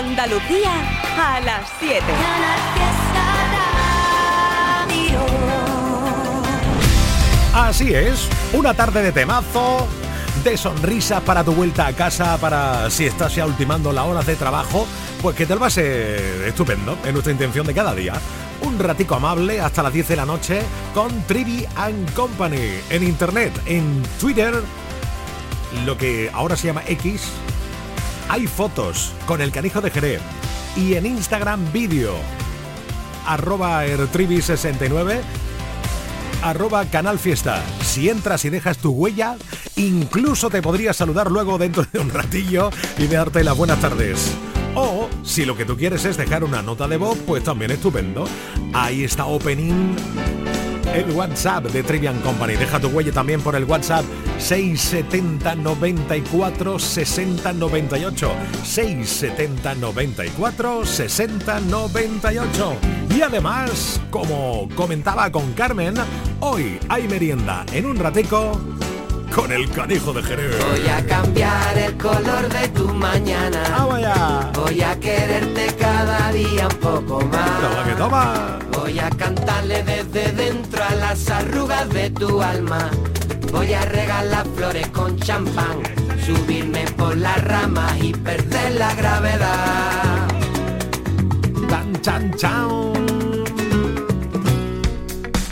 Andalucía 0.00 0.72
a 1.18 1.40
las 1.40 1.70
7. 1.78 2.02
Así 7.52 7.92
es, 7.92 8.26
una 8.54 8.72
tarde 8.72 9.02
de 9.02 9.12
temazo, 9.12 9.86
de 10.42 10.56
sonrisas 10.56 11.20
para 11.20 11.44
tu 11.44 11.52
vuelta 11.52 11.86
a 11.86 11.92
casa, 11.92 12.38
para 12.38 12.88
si 12.88 13.04
estás 13.04 13.34
ya 13.34 13.44
ultimando 13.44 13.92
la 13.92 14.04
hora 14.04 14.22
de 14.22 14.36
trabajo, 14.36 14.86
pues 15.20 15.36
que 15.36 15.44
te 15.44 15.54
lo 15.54 15.68
ser 15.68 16.46
estupendo, 16.46 16.96
en 17.04 17.12
nuestra 17.12 17.32
intención 17.32 17.66
de 17.66 17.74
cada 17.74 17.94
día. 17.94 18.14
Un 18.62 18.78
ratico 18.78 19.16
amable 19.16 19.60
hasta 19.60 19.82
las 19.82 19.92
10 19.92 20.08
de 20.08 20.16
la 20.16 20.24
noche 20.24 20.62
con 20.94 21.24
Trivi 21.24 21.66
and 21.76 22.10
Company 22.14 22.80
en 22.88 23.02
internet, 23.02 23.52
en 23.66 24.02
Twitter, 24.18 24.62
lo 25.84 25.98
que 25.98 26.30
ahora 26.32 26.56
se 26.56 26.68
llama 26.68 26.84
X. 26.86 27.30
Hay 28.30 28.46
fotos 28.46 29.12
con 29.26 29.40
el 29.40 29.50
canijo 29.50 29.80
de 29.80 29.90
Jerez 29.90 30.20
y 30.76 30.94
en 30.94 31.04
Instagram 31.04 31.72
vídeo 31.72 32.14
arroba 33.26 33.84
ertrivi69 33.84 35.20
arroba 36.40 36.84
canal 36.84 37.18
fiesta. 37.18 37.60
Si 37.82 38.08
entras 38.08 38.44
y 38.44 38.50
dejas 38.50 38.78
tu 38.78 38.92
huella, 38.92 39.36
incluso 39.74 40.48
te 40.48 40.62
podría 40.62 40.92
saludar 40.92 41.28
luego 41.28 41.58
dentro 41.58 41.84
de 41.92 41.98
un 41.98 42.08
ratillo 42.08 42.70
y 42.98 43.08
darte 43.08 43.42
las 43.42 43.56
buenas 43.56 43.80
tardes. 43.80 44.30
O 44.76 45.08
si 45.24 45.44
lo 45.44 45.56
que 45.56 45.64
tú 45.64 45.76
quieres 45.76 46.04
es 46.04 46.16
dejar 46.16 46.44
una 46.44 46.62
nota 46.62 46.86
de 46.86 46.98
voz, 46.98 47.18
pues 47.26 47.42
también 47.42 47.72
estupendo. 47.72 48.28
Ahí 48.72 49.02
está 49.02 49.26
Opening 49.26 49.96
el 50.94 51.10
WhatsApp 51.12 51.64
de 51.66 51.82
Trivian 51.82 52.18
Company. 52.20 52.54
Deja 52.54 52.80
tu 52.80 52.88
huella 52.88 53.12
también 53.12 53.40
por 53.40 53.54
el 53.54 53.64
WhatsApp 53.64 54.04
670 54.38 55.54
94 55.56 56.78
60 56.78 57.52
98. 57.52 58.32
670 58.64 59.74
94 59.74 60.84
60 60.84 61.60
98. 61.60 62.76
Y 63.14 63.22
además, 63.22 64.00
como 64.10 64.68
comentaba 64.74 65.30
con 65.30 65.52
Carmen, 65.52 65.94
hoy 66.40 66.78
hay 66.88 67.08
merienda 67.08 67.64
en 67.72 67.86
un 67.86 67.96
ratico 67.96 68.60
con 69.34 69.52
el 69.52 69.70
canijo 69.70 70.12
de 70.12 70.22
Jerez. 70.22 70.56
Voy 70.58 70.88
a 70.88 71.06
cambiar 71.06 71.78
el 71.78 71.96
color 71.96 72.48
de 72.48 72.68
tu 72.68 72.88
mañana. 72.88 73.62
¡Vamos 73.70 74.00
Voy 74.54 74.80
a 74.82 74.98
quererte 74.98 75.74
cada 75.78 76.32
día 76.32 76.68
un 76.68 76.76
poco 76.78 77.20
más. 77.26 77.60
Toma 77.60 77.84
que 77.84 77.94
toma. 77.94 78.58
Voy 78.72 78.98
a 78.98 79.10
cantarle 79.10 79.82
desde 79.82 80.32
dentro 80.32 80.82
a 80.82 80.94
las 80.94 81.28
arrugas 81.30 81.88
de 81.90 82.10
tu 82.10 82.42
alma. 82.42 82.90
Voy 83.52 83.72
a 83.72 83.82
regalar 83.82 84.46
flores 84.56 84.86
con 84.88 85.18
champán, 85.18 85.82
subirme 86.24 86.84
por 86.96 87.16
las 87.16 87.42
ramas 87.44 87.92
y 88.00 88.12
perder 88.12 88.74
la 88.76 88.94
gravedad. 88.94 90.28
Tan 91.68 92.00
chan 92.00 92.34
chan. 92.36 92.92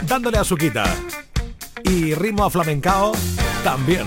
Dándole 0.07 0.39
a 0.39 0.43
quita 0.43 0.85
Y 1.83 2.15
ritmo 2.15 2.43
a 2.43 2.49
flamencao 2.49 3.11
también. 3.63 4.05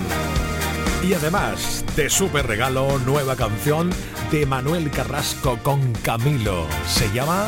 Y 1.03 1.13
además, 1.13 1.83
de 1.95 2.09
super 2.09 2.47
regalo, 2.47 2.99
nueva 2.99 3.35
canción 3.35 3.89
de 4.31 4.45
Manuel 4.45 4.89
Carrasco 4.89 5.59
con 5.61 5.93
Camilo. 6.01 6.65
Se 6.87 7.11
llama 7.11 7.47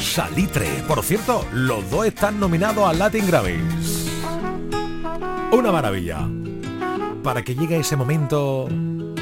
Salitre. 0.00 0.68
Por 0.86 1.02
cierto, 1.02 1.44
los 1.52 1.90
dos 1.90 2.06
están 2.06 2.38
nominados 2.38 2.88
a 2.88 2.92
Latin 2.92 3.26
Grammys. 3.26 4.10
Una 5.52 5.72
maravilla. 5.72 6.28
Para 7.22 7.42
que 7.42 7.54
llegue 7.54 7.78
ese 7.78 7.96
momento, 7.96 8.68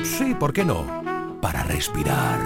sí, 0.04 0.34
¿por 0.38 0.52
qué 0.52 0.64
no? 0.64 0.84
Para 1.40 1.62
respirar. 1.64 2.40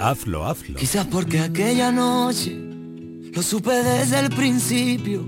Hazlo, 0.00 0.46
hazlo. 0.46 0.76
Quizás 0.76 1.06
porque 1.06 1.40
aquella 1.40 1.92
noche 1.92 2.52
lo 3.32 3.42
supe 3.42 3.72
desde 3.72 4.18
el 4.18 4.30
principio. 4.30 5.24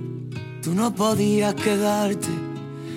Tú 0.62 0.74
no 0.74 0.94
podías 0.94 1.54
quedarte. 1.54 2.43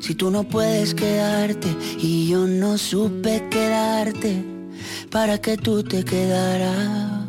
Si 0.00 0.14
tú 0.14 0.30
no 0.30 0.44
puedes 0.44 0.94
quedarte 0.94 1.68
y 1.98 2.28
yo 2.28 2.46
no 2.46 2.78
supe 2.78 3.46
quedarte 3.50 4.42
para 5.10 5.38
que 5.38 5.56
tú 5.56 5.82
te 5.82 6.04
quedaras. 6.04 7.26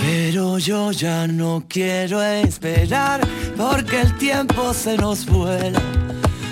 Pero 0.00 0.58
yo 0.58 0.92
ya 0.92 1.26
no 1.26 1.64
quiero 1.68 2.22
esperar 2.22 3.20
porque 3.56 4.00
el 4.00 4.18
tiempo 4.18 4.74
se 4.74 4.96
nos 4.96 5.24
vuela. 5.26 5.80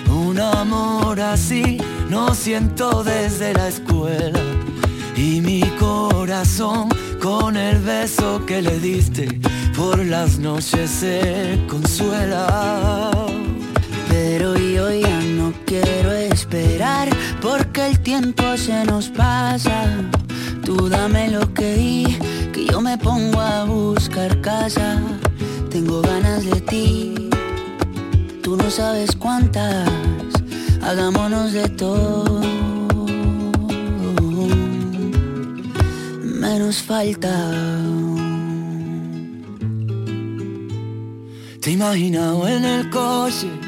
Un 0.09 0.39
amor 0.41 1.21
así 1.21 1.79
no 2.09 2.35
siento 2.35 3.03
desde 3.03 3.53
la 3.55 3.69
escuela. 3.69 4.41
Y 5.17 5.41
mi 5.41 5.63
corazón 5.79 6.89
con 7.21 7.57
el 7.57 7.79
beso 7.79 8.45
que 8.47 8.63
le 8.63 8.79
diste 8.79 9.41
por 9.77 9.99
las 10.05 10.39
noches 10.39 10.91
se 10.91 11.59
consuela. 11.69 13.11
Pero 14.09 14.57
yo 14.57 14.91
ya 14.93 15.16
no 15.47 15.53
quiero 15.65 16.13
esperar 16.13 17.09
porque 17.41 17.87
el 17.87 18.01
tiempo 18.01 18.43
se 18.57 18.85
nos 18.85 19.09
pasa. 19.09 19.85
Tú 20.65 20.89
dame 20.89 21.31
lo 21.31 21.55
que 21.55 21.75
di, 21.75 22.19
que 22.53 22.67
yo 22.67 22.81
me 22.81 22.99
pongo 22.99 23.41
a 23.41 23.65
buscar 23.65 24.41
casa. 24.41 25.01
Tengo 25.71 26.03
ganas 26.03 26.45
de 26.45 26.61
ti, 26.63 27.29
tú 28.43 28.57
no 28.57 28.69
sabes 28.71 29.15
cuántas. 29.15 29.89
Hagámonos 30.83 31.53
de 31.53 31.69
todo. 31.69 32.41
Menos 36.25 36.77
falta. 36.83 37.35
Te 41.61 41.71
he 41.71 41.73
imaginado 41.73 42.49
en 42.49 42.65
el 42.65 42.91
coche 42.91 43.66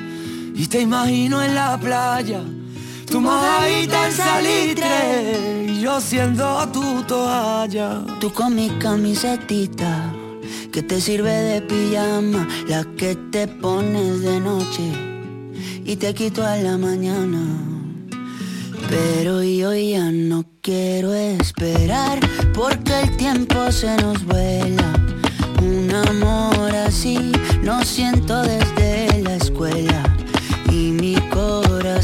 y 0.58 0.66
te 0.66 0.80
imagino 0.80 1.41
en 1.41 1.54
la 1.54 1.78
playa. 1.78 2.42
Tu 3.06 3.20
mojadita 3.20 4.08
en 4.08 4.12
salitre 4.12 5.66
y 5.69 5.80
yo 5.80 6.00
siendo 6.00 6.66
tu 6.72 7.02
toalla. 7.04 8.02
Tú 8.20 8.32
con 8.32 8.56
mi 8.56 8.69
camisetita 8.80 10.12
que 10.72 10.82
te 10.82 11.00
sirve 11.00 11.30
de 11.30 11.62
pijama, 11.62 12.46
la 12.66 12.84
que 12.96 13.14
te 13.30 13.46
pones 13.46 14.20
de 14.22 14.41
noche 14.41 14.92
y 15.84 15.94
te 15.94 16.12
quito 16.12 16.44
a 16.44 16.56
la 16.56 16.76
mañana. 16.76 17.38
Pero 18.90 19.42
yo 19.44 19.72
ya 19.75 20.10
no 20.10 20.44
quiero 20.60 21.14
esperar 21.14 22.19
porque 22.52 23.00
el 23.02 23.16
tiempo 23.16 23.70
se 23.70 23.96
nos 23.96 24.25
vuela. 24.25 24.92
Un 25.62 25.94
amor 25.94 26.75
así 26.75 27.32
no 27.62 27.84
siento 27.84 28.42
desde 28.42 28.77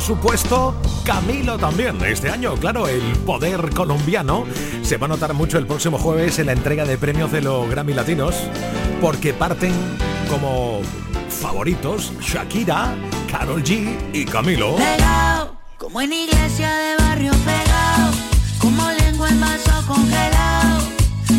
supuesto, 0.00 0.74
Camilo 1.04 1.58
también. 1.58 2.02
Este 2.04 2.30
año, 2.30 2.54
claro, 2.54 2.88
el 2.88 3.00
poder 3.26 3.70
colombiano 3.74 4.44
se 4.82 4.96
va 4.96 5.06
a 5.06 5.08
notar 5.08 5.34
mucho 5.34 5.58
el 5.58 5.66
próximo 5.66 5.98
jueves 5.98 6.38
en 6.38 6.46
la 6.46 6.52
entrega 6.52 6.84
de 6.84 6.98
premios 6.98 7.30
de 7.32 7.42
los 7.42 7.68
Grammy 7.68 7.94
Latinos, 7.94 8.34
porque 9.00 9.32
parten 9.32 9.72
como 10.28 10.80
favoritos 11.28 12.12
Shakira, 12.20 12.94
Carol 13.30 13.62
G 13.62 13.96
y 14.12 14.24
Camilo. 14.24 14.76
Pegado, 14.76 15.56
como 15.78 16.00
en 16.00 16.12
iglesia 16.12 16.74
de 16.74 16.96
barrio 16.96 17.32
pegado, 17.44 18.12
como 18.58 18.90
lengua 18.92 19.28
en 19.28 19.40
vaso 19.40 19.86
congelado, 19.86 20.80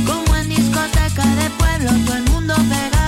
como 0.05 0.35
en 0.35 0.49
discoteca 0.49 1.25
de 1.35 1.49
pueblo, 1.51 1.91
todo 2.05 2.15
el 2.15 2.23
mundo 2.31 2.53
pegado, 2.55 3.00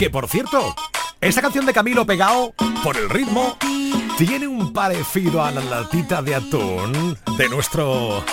Que 0.00 0.08
por 0.08 0.30
cierto, 0.30 0.74
esta 1.20 1.42
canción 1.42 1.66
de 1.66 1.74
Camilo 1.74 2.06
Pegao, 2.06 2.54
por 2.82 2.96
el 2.96 3.10
ritmo, 3.10 3.58
tiene 4.16 4.48
un 4.48 4.72
parecido 4.72 5.44
a 5.44 5.50
la 5.50 5.60
latita 5.60 6.22
de 6.22 6.36
atún 6.36 7.18
de 7.36 7.48
nuestro 7.50 8.24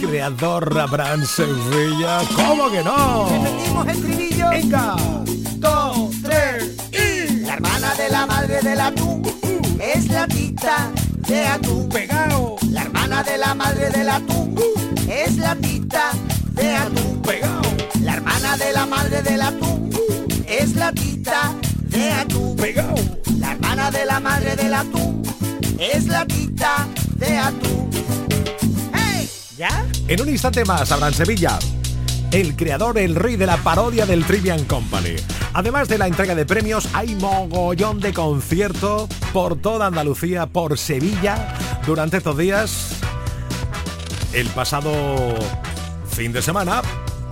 creador 0.00 0.78
Abraham 0.78 1.26
Sevilla. 1.26 2.20
¿Cómo 2.32 2.70
que 2.70 2.84
no? 2.84 3.28
Repetimos 3.28 3.88
el 3.88 4.02
trivillo. 4.02 4.50
Venga, 4.50 4.94
dos, 5.56 6.10
tres 6.22 6.76
y. 6.92 7.40
La 7.40 7.54
hermana 7.54 7.94
de 7.96 8.08
la 8.10 8.26
madre 8.26 8.60
del 8.62 8.80
atún 8.80 9.22
es 9.80 10.06
la 10.06 10.28
tita 10.28 10.92
de 11.26 11.44
atún. 11.44 11.88
Pegao. 11.88 12.56
La 12.70 12.82
hermana 12.82 13.24
de 13.24 13.36
la 13.36 13.52
madre 13.52 13.90
del 13.90 14.08
atún 14.08 14.54
es 15.08 15.38
la 15.38 15.56
tita 15.56 16.12
de 16.52 16.76
atún. 16.76 17.20
Pegao. 17.22 17.62
La 18.00 18.14
hermana 18.14 18.56
de 18.56 18.72
la 18.72 18.86
madre 18.86 19.22
del 19.22 19.42
atún 19.42 19.97
es 20.58 20.74
la 20.74 20.92
tita 20.92 21.54
de 21.84 22.10
atún. 22.10 22.56
Pegao. 22.56 22.94
La 23.38 23.52
hermana 23.52 23.90
de 23.90 24.04
la 24.04 24.20
madre 24.20 24.56
del 24.56 24.74
atún 24.74 25.22
es 25.78 26.06
la 26.06 26.26
tita 26.26 26.88
de 27.16 27.38
atún. 27.38 27.90
¡Hey! 28.92 29.28
¿Ya? 29.56 29.86
En 30.08 30.20
un 30.20 30.28
instante 30.28 30.64
más, 30.64 30.90
Abraham 30.90 31.14
Sevilla. 31.14 31.58
El 32.32 32.56
creador, 32.56 32.98
el 32.98 33.14
rey 33.14 33.36
de 33.36 33.46
la 33.46 33.56
parodia 33.58 34.04
del 34.04 34.24
Trivian 34.24 34.64
Company. 34.64 35.16
Además 35.54 35.88
de 35.88 35.98
la 35.98 36.06
entrega 36.06 36.34
de 36.34 36.44
premios, 36.44 36.88
hay 36.92 37.14
mogollón 37.14 38.00
de 38.00 38.12
conciertos 38.12 39.08
por 39.32 39.56
toda 39.56 39.86
Andalucía, 39.86 40.46
por 40.46 40.76
Sevilla, 40.76 41.54
durante 41.86 42.18
estos 42.18 42.36
días. 42.36 42.96
El 44.32 44.46
pasado 44.48 44.92
fin 46.10 46.32
de 46.32 46.42
semana 46.42 46.82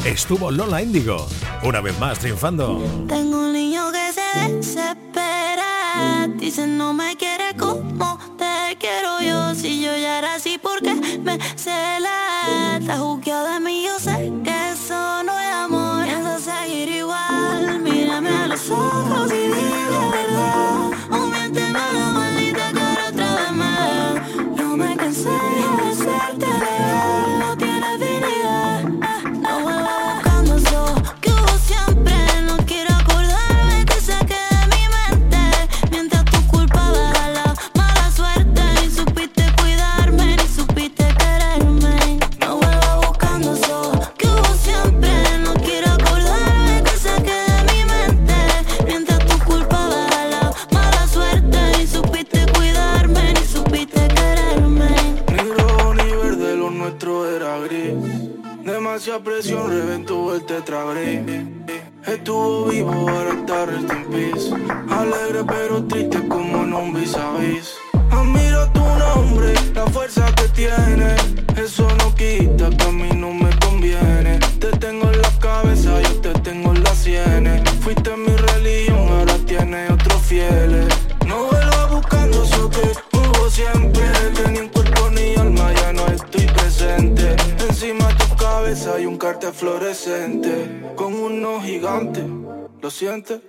estuvo 0.09 0.51
Lola 0.51 0.83
Índigo, 0.83 1.27
una 1.63 1.81
vez 1.81 1.99
más 1.99 2.19
triunfando. 2.19 2.81
Tengo 3.09 3.39
un 3.41 3.53
niño 3.53 3.91
que 3.91 4.13
se 4.13 4.53
desespera, 4.53 6.29
dice 6.37 6.67
no 6.67 6.93
me 6.93 7.17
quiere 7.17 7.57
como 7.59 8.19
te 8.39 8.77
quiero 8.79 9.21
yo, 9.21 9.55
si 9.55 9.83
yo 9.83 9.97
ya 9.97 10.19
era 10.19 10.35
así 10.35 10.59
porque 10.63 10.95
me 10.95 11.39
cela, 11.57 12.77
está 12.79 12.99
juzgado 12.99 13.55
de 13.55 13.61
mí, 13.61 13.85
yo 13.85 13.99
sé 13.99 14.33
que 14.45 14.71
eso 14.73 15.23
no 15.25 15.39
es 15.39 15.53
amor, 15.53 16.05
piensa 16.05 16.39
seguir 16.39 16.89
igual, 16.89 17.81
mírame 17.81 18.31
a 18.31 18.47
los 18.47 18.71
ojos 18.71 19.33
y 19.33 19.49
dime 19.49 20.11
verdad, 20.13 20.91
o 21.11 21.27
miénteme 21.27 21.73
la 21.73 22.11
maldita 22.13 22.73
cara 22.73 23.09
otra 23.09 23.35
vez 23.35 23.53
más, 23.53 24.21
yo 24.57 24.77
me 24.77 24.97
cansé 24.97 25.29
de 25.31 25.91
hacerte 25.91 26.47
real, 26.47 27.36
Estuvo 62.87 63.36
¿lo 92.87 92.91
sientes? 92.91 93.41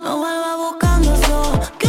No 0.00 0.18
vuelvas 0.18 0.58
buscando 0.58 1.14
eso 1.14 1.79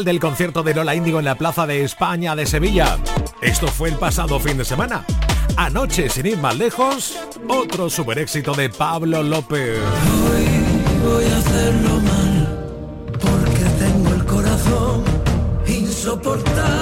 del 0.00 0.20
concierto 0.20 0.62
de 0.62 0.74
Lola 0.74 0.94
Índigo 0.94 1.18
en 1.18 1.26
la 1.26 1.34
Plaza 1.34 1.66
de 1.66 1.84
España 1.84 2.34
de 2.34 2.46
Sevilla. 2.46 2.96
Esto 3.42 3.68
fue 3.68 3.90
el 3.90 3.96
pasado 3.96 4.40
fin 4.40 4.56
de 4.56 4.64
semana. 4.64 5.04
Anoche, 5.58 6.08
sin 6.08 6.24
ir 6.24 6.38
más 6.38 6.56
lejos, 6.56 7.18
otro 7.46 7.90
super 7.90 8.18
éxito 8.18 8.54
de 8.54 8.70
Pablo 8.70 9.22
López. 9.22 9.78
Hoy 9.78 10.46
voy 11.04 11.24
a 11.26 11.36
hacerlo 11.36 12.00
mal, 12.00 12.66
porque 13.20 13.64
tengo 13.78 14.14
el 14.14 14.24
corazón 14.24 15.04
insoportable. 15.66 16.81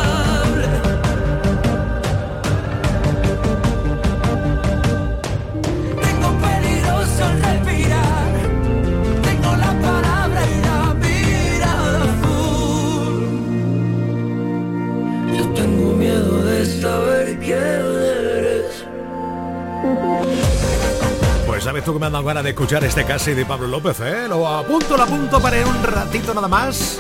Pues 21.61 21.67
sabes 21.67 21.85
tú 21.85 21.93
que 21.93 21.99
me 21.99 22.07
han 22.07 22.13
dado 22.13 22.25
ganas 22.25 22.43
de 22.43 22.51
escuchar 22.51 22.83
este 22.85 23.05
casi 23.05 23.35
de 23.35 23.45
Pablo 23.45 23.67
López, 23.67 24.01
¿eh? 24.01 24.27
Lo 24.27 24.49
apunto, 24.49 24.97
lo 24.97 25.03
apunto 25.03 25.43
para 25.43 25.59
un 25.67 25.83
ratito 25.83 26.33
nada 26.33 26.49
más. 26.49 26.99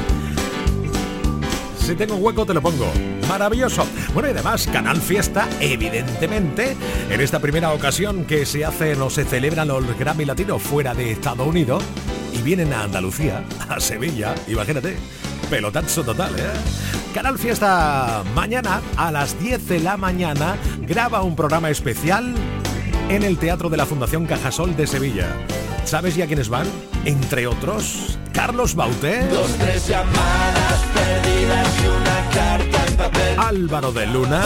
Si 1.78 1.94
tengo 1.94 2.16
hueco 2.16 2.44
te 2.44 2.52
lo 2.52 2.60
pongo. 2.60 2.92
Maravilloso. 3.26 3.86
Bueno, 4.12 4.28
y 4.28 4.32
además, 4.32 4.68
Canal 4.70 5.00
Fiesta, 5.00 5.48
evidentemente, 5.60 6.76
en 7.08 7.22
esta 7.22 7.38
primera 7.38 7.72
ocasión 7.72 8.26
que 8.26 8.44
se 8.44 8.66
hacen 8.66 9.00
o 9.00 9.08
se 9.08 9.24
celebran 9.24 9.66
los 9.66 9.98
Grammy 9.98 10.26
Latinos 10.26 10.60
fuera 10.60 10.92
de 10.92 11.12
Estados 11.12 11.48
Unidos 11.48 11.82
y 12.34 12.42
vienen 12.42 12.74
a 12.74 12.82
Andalucía, 12.82 13.42
a 13.66 13.80
Sevilla, 13.80 14.34
imagínate, 14.46 14.98
pelotazo 15.48 16.04
total, 16.04 16.38
¿eh? 16.38 16.52
Canal 17.14 17.38
Fiesta 17.38 18.22
mañana 18.34 18.82
a 18.98 19.10
las 19.10 19.40
10 19.40 19.68
de 19.68 19.80
la 19.80 19.96
mañana 19.96 20.58
graba 20.82 21.22
un 21.22 21.34
programa 21.34 21.70
especial 21.70 22.34
en 23.10 23.24
el 23.24 23.38
Teatro 23.38 23.68
de 23.68 23.76
la 23.76 23.86
Fundación 23.86 24.24
Cajasol 24.24 24.76
de 24.76 24.86
Sevilla. 24.86 25.26
¿Sabes 25.84 26.14
ya 26.14 26.28
quiénes 26.28 26.48
van? 26.48 26.66
Entre 27.04 27.48
otros, 27.48 28.16
Carlos 28.32 28.76
Bauté. 28.76 29.28
Álvaro 33.36 33.90
de 33.90 34.06
Luna. 34.06 34.42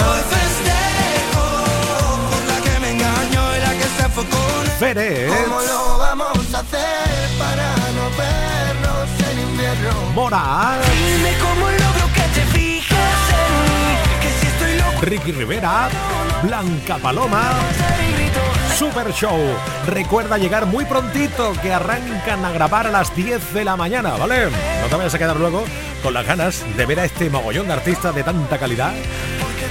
Fere. 4.78 5.28
¿Cómo 5.28 5.60
lo 5.60 5.98
vamos 5.98 6.54
a 6.54 6.60
hacer 6.60 7.38
para 7.38 7.74
no 7.94 8.10
vernos 8.16 9.30
en 9.30 9.40
invierno? 9.50 10.10
Moral. 10.14 10.80
Dime 10.82 11.32
cómo 11.38 11.70
logro 11.70 12.06
que 12.14 12.22
te 12.34 12.46
fijes 12.46 12.96
en 13.30 13.52
mí, 13.62 13.96
que 14.22 14.30
si 14.40 14.46
estoy 14.46 14.78
loco 14.78 15.00
Ricky 15.02 15.32
Rivera. 15.32 15.88
Blanca 16.42 16.96
Paloma. 16.98 17.52
Super 18.76 19.12
Show. 19.12 19.38
Recuerda 19.86 20.36
llegar 20.36 20.66
muy 20.66 20.84
prontito 20.84 21.52
que 21.62 21.72
arrancan 21.72 22.44
a 22.44 22.50
grabar 22.50 22.88
a 22.88 22.90
las 22.90 23.14
10 23.14 23.54
de 23.54 23.64
la 23.64 23.76
mañana, 23.76 24.16
¿vale? 24.16 24.46
No 24.46 24.88
te 24.88 24.96
vayas 24.96 25.14
a 25.14 25.18
quedar 25.18 25.36
luego 25.36 25.64
con 26.02 26.12
las 26.12 26.26
ganas 26.26 26.64
de 26.76 26.84
ver 26.84 27.00
a 27.00 27.04
este 27.04 27.30
mogollón 27.30 27.68
de 27.68 27.74
artistas 27.74 28.14
de 28.14 28.24
tanta 28.24 28.58
calidad 28.58 28.92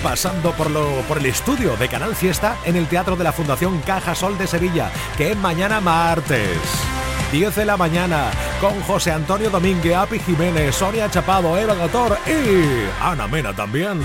pasando 0.02 0.52
por, 0.52 0.70
lo, 0.70 1.02
por 1.08 1.18
el 1.18 1.26
estudio 1.26 1.76
de 1.78 1.88
Canal 1.88 2.16
Fiesta 2.16 2.58
en 2.66 2.76
el 2.76 2.88
Teatro 2.88 3.16
de 3.16 3.24
la 3.24 3.32
Fundación 3.32 3.80
Caja 3.82 4.16
Sol 4.16 4.38
de 4.38 4.48
Sevilla, 4.48 4.92
que 5.18 5.32
es 5.32 5.38
mañana 5.38 5.80
martes. 5.82 6.60
10 7.32 7.56
de 7.56 7.66
la 7.66 7.78
mañana, 7.78 8.32
con 8.62 8.80
José 8.82 9.12
Antonio 9.12 9.50
Domínguez, 9.50 9.96
Api 9.96 10.20
Jiménez, 10.20 10.76
Sonia 10.76 11.10
Chapado, 11.10 11.58
Eva 11.58 11.74
Gator 11.74 12.18
y 12.28 12.86
Ana 13.02 13.28
Mena 13.28 13.54
también. 13.54 14.04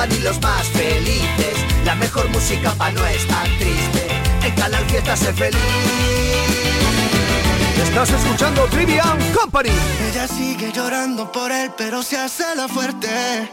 Trivia 0.00 0.16
Company 0.16 0.24
los 0.24 0.40
más 0.40 0.66
felices. 0.68 1.84
La 1.84 1.94
mejor 1.94 2.28
música 2.30 2.72
pa' 2.74 2.90
no 2.90 3.04
estar 3.06 3.46
triste. 3.58 4.08
En 4.42 4.54
Canal 4.54 4.84
Fiesta 4.86 5.16
sé 5.16 5.32
feliz. 5.32 5.60
Estás 7.82 8.10
escuchando 8.10 8.64
Trivian 8.66 9.18
Company. 9.32 9.70
Ella 10.10 10.26
sigue 10.26 10.72
llorando 10.72 11.30
por 11.30 11.50
él, 11.52 11.70
pero 11.76 12.02
se 12.02 12.16
hace 12.16 12.54
la 12.56 12.68
fuerte. 12.68 13.50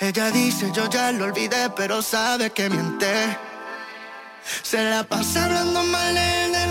Ella 0.00 0.30
dice 0.30 0.70
yo 0.74 0.88
ya 0.88 1.12
lo 1.12 1.24
olvidé, 1.24 1.70
pero 1.70 2.02
sabe 2.02 2.50
que 2.50 2.68
miente. 2.68 3.36
Se 4.62 4.82
la 4.82 5.04
pasa 5.04 5.44
hablando 5.44 5.84
mal 5.84 6.14
de 6.14 6.61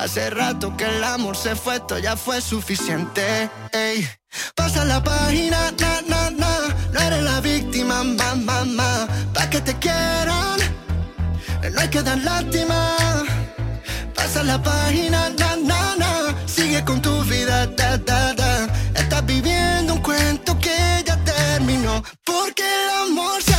Hace 0.00 0.30
rato 0.30 0.74
que 0.78 0.86
el 0.86 1.04
amor 1.04 1.36
se 1.36 1.54
fue, 1.54 1.76
esto 1.76 1.98
ya 1.98 2.16
fue 2.16 2.40
suficiente. 2.40 3.50
Ey. 3.70 4.08
Pasa 4.54 4.82
la 4.86 5.02
página, 5.02 5.70
na, 5.78 6.00
na, 6.08 6.30
na. 6.30 6.52
No 6.90 7.00
eres 7.00 7.22
la 7.22 7.38
víctima, 7.42 8.02
ma, 8.02 8.34
ma, 8.34 8.64
ma. 8.64 9.06
Pa' 9.34 9.50
que 9.50 9.60
te 9.60 9.74
quieran, 9.74 10.58
no 11.70 11.80
hay 11.80 11.88
que 11.88 12.00
dar 12.00 12.16
lástima. 12.16 12.96
Pasa 14.14 14.42
la 14.42 14.62
página, 14.62 15.28
na, 15.38 15.56
na, 15.56 15.96
na. 15.96 16.34
Sigue 16.46 16.82
con 16.82 17.02
tu 17.02 17.22
vida, 17.24 17.66
da, 17.66 17.98
da, 17.98 18.32
da. 18.32 18.68
Estás 18.94 19.26
viviendo 19.26 19.92
un 19.96 20.00
cuento 20.00 20.58
que 20.58 21.04
ya 21.04 21.16
terminó. 21.24 22.02
Porque 22.24 22.62
el 22.62 23.10
amor 23.10 23.42
se 23.42 23.49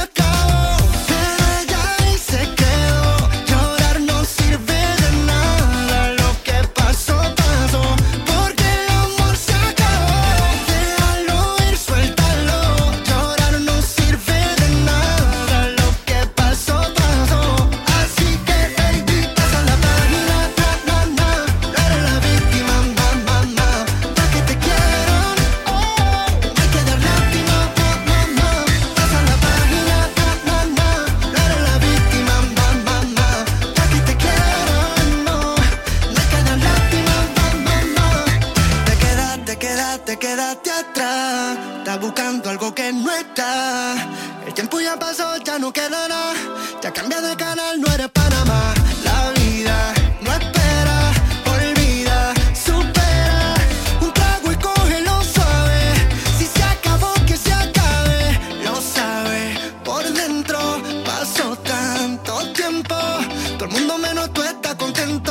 tú 64.34 64.42
está 64.44 64.76
contento. 64.76 65.31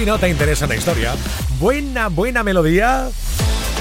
Si 0.00 0.06
no 0.06 0.18
te 0.18 0.30
interesa 0.30 0.66
la 0.66 0.76
historia. 0.76 1.14
Buena, 1.58 2.08
buena 2.08 2.42
melodía. 2.42 3.10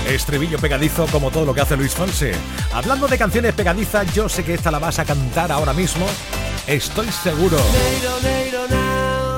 Estribillo 0.05 0.59
pegadizo 0.59 1.05
como 1.07 1.31
todo 1.31 1.45
lo 1.45 1.53
que 1.53 1.61
hace 1.61 1.77
Luis 1.77 1.93
Fonse. 1.93 2.33
Hablando 2.73 3.07
de 3.07 3.17
canciones 3.17 3.53
pegadizas, 3.53 4.13
yo 4.13 4.27
sé 4.27 4.43
que 4.43 4.53
esta 4.53 4.69
la 4.69 4.79
vas 4.79 4.99
a 4.99 5.05
cantar 5.05 5.49
ahora 5.49 5.71
mismo. 5.71 6.05
Estoy 6.67 7.09
seguro. 7.09 7.57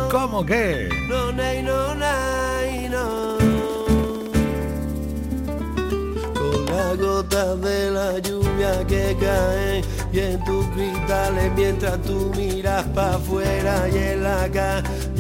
¿Cómo 0.10 0.44
que? 0.44 0.90
Con 6.34 6.66
la 6.66 6.96
gota 6.96 7.56
de 7.58 7.92
la 7.92 8.18
lluvia 8.20 8.88
que 8.88 9.16
cae 9.20 9.84
y 10.12 10.20
en 10.20 10.44
tus 10.44 10.66
cristales 10.68 11.52
mientras 11.56 12.02
tú 12.02 12.32
miras 12.36 12.84
para 12.88 13.16
afuera 13.16 13.88
y 13.88 13.98
en 13.98 14.24
la 14.24 14.50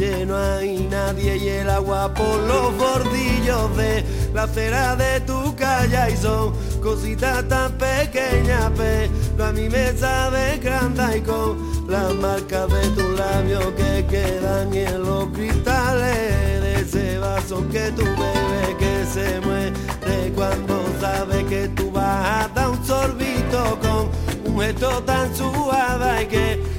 calle 0.01 0.25
no 0.25 0.36
hay 0.36 0.88
nadie 0.89 1.38
y 1.38 1.48
el 1.50 1.70
agua 1.70 2.12
por 2.13 2.39
los 2.48 2.75
bordillos 2.77 3.77
de 3.77 4.03
la 4.34 4.43
acera 4.43 4.96
de 4.96 5.20
tu 5.22 5.55
calle 5.55 6.13
y 6.13 6.17
son 6.17 6.53
cositas 6.81 7.48
tan 7.48 7.72
pequeñas 7.74 8.72
pero 8.75 9.46
a 9.46 9.51
mí 9.51 9.70
me 9.70 9.93
sabe 9.93 10.58
grande 10.58 11.17
y 11.17 11.22
con 11.22 11.88
las 11.88 12.13
marcas 12.15 12.67
de 12.70 12.88
tus 12.89 13.20
labios 13.20 13.65
que 13.77 14.05
quedan 14.08 14.74
en 14.74 15.03
los 15.03 15.25
cristales 15.29 16.62
de 16.62 16.81
ese 16.81 17.20
vaso 17.20 17.63
que 17.70 17.91
tú 17.91 18.03
bebes 18.03 18.75
que 18.79 19.05
se 19.13 19.39
muere 19.41 20.31
cuando 20.36 20.84
sabe 21.00 21.46
que 21.46 21.67
tú 21.70 21.91
vas 21.91 22.46
a 22.46 22.48
dar 22.55 22.70
un 22.70 22.86
sorbito 22.86 23.77
con 23.81 24.51
un 24.51 24.62
gesto 24.62 25.03
tan 25.03 25.36
suave 25.36 26.27
que 26.27 26.71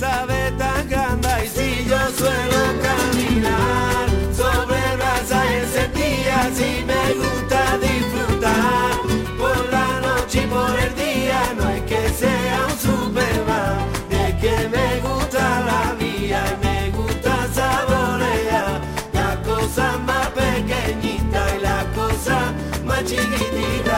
Ve 0.00 0.50
tan 0.56 0.88
grande 0.88 1.28
y 1.44 1.48
si 1.48 1.84
yo 1.84 1.98
suelo 2.16 2.62
caminar 2.80 4.08
sobre 4.34 4.96
brasa 4.96 5.44
y 5.44 5.56
encendida, 5.56 6.48
si 6.54 6.82
me 6.86 7.02
gusta 7.20 7.76
disfrutar 7.76 8.92
por 9.38 9.70
la 9.70 10.00
noche 10.00 10.44
y 10.44 10.46
por 10.46 10.70
el 10.70 10.94
día, 10.94 11.52
no 11.54 11.68
es 11.68 11.82
que 11.82 12.08
sea 12.08 12.66
un 12.66 12.78
superman, 12.78 13.76
es 14.10 14.34
que 14.36 14.68
me 14.70 15.00
gusta 15.06 15.60
la 15.68 15.94
vida 16.02 16.44
y 16.48 16.64
me 16.64 16.90
gusta 16.96 17.46
saborear 17.52 18.80
la 19.12 19.42
cosa 19.42 19.98
más 20.06 20.28
pequeñita 20.28 21.56
y 21.56 21.60
la 21.60 21.84
cosa 21.94 22.54
más 22.86 23.04
chiquitita. 23.04 23.89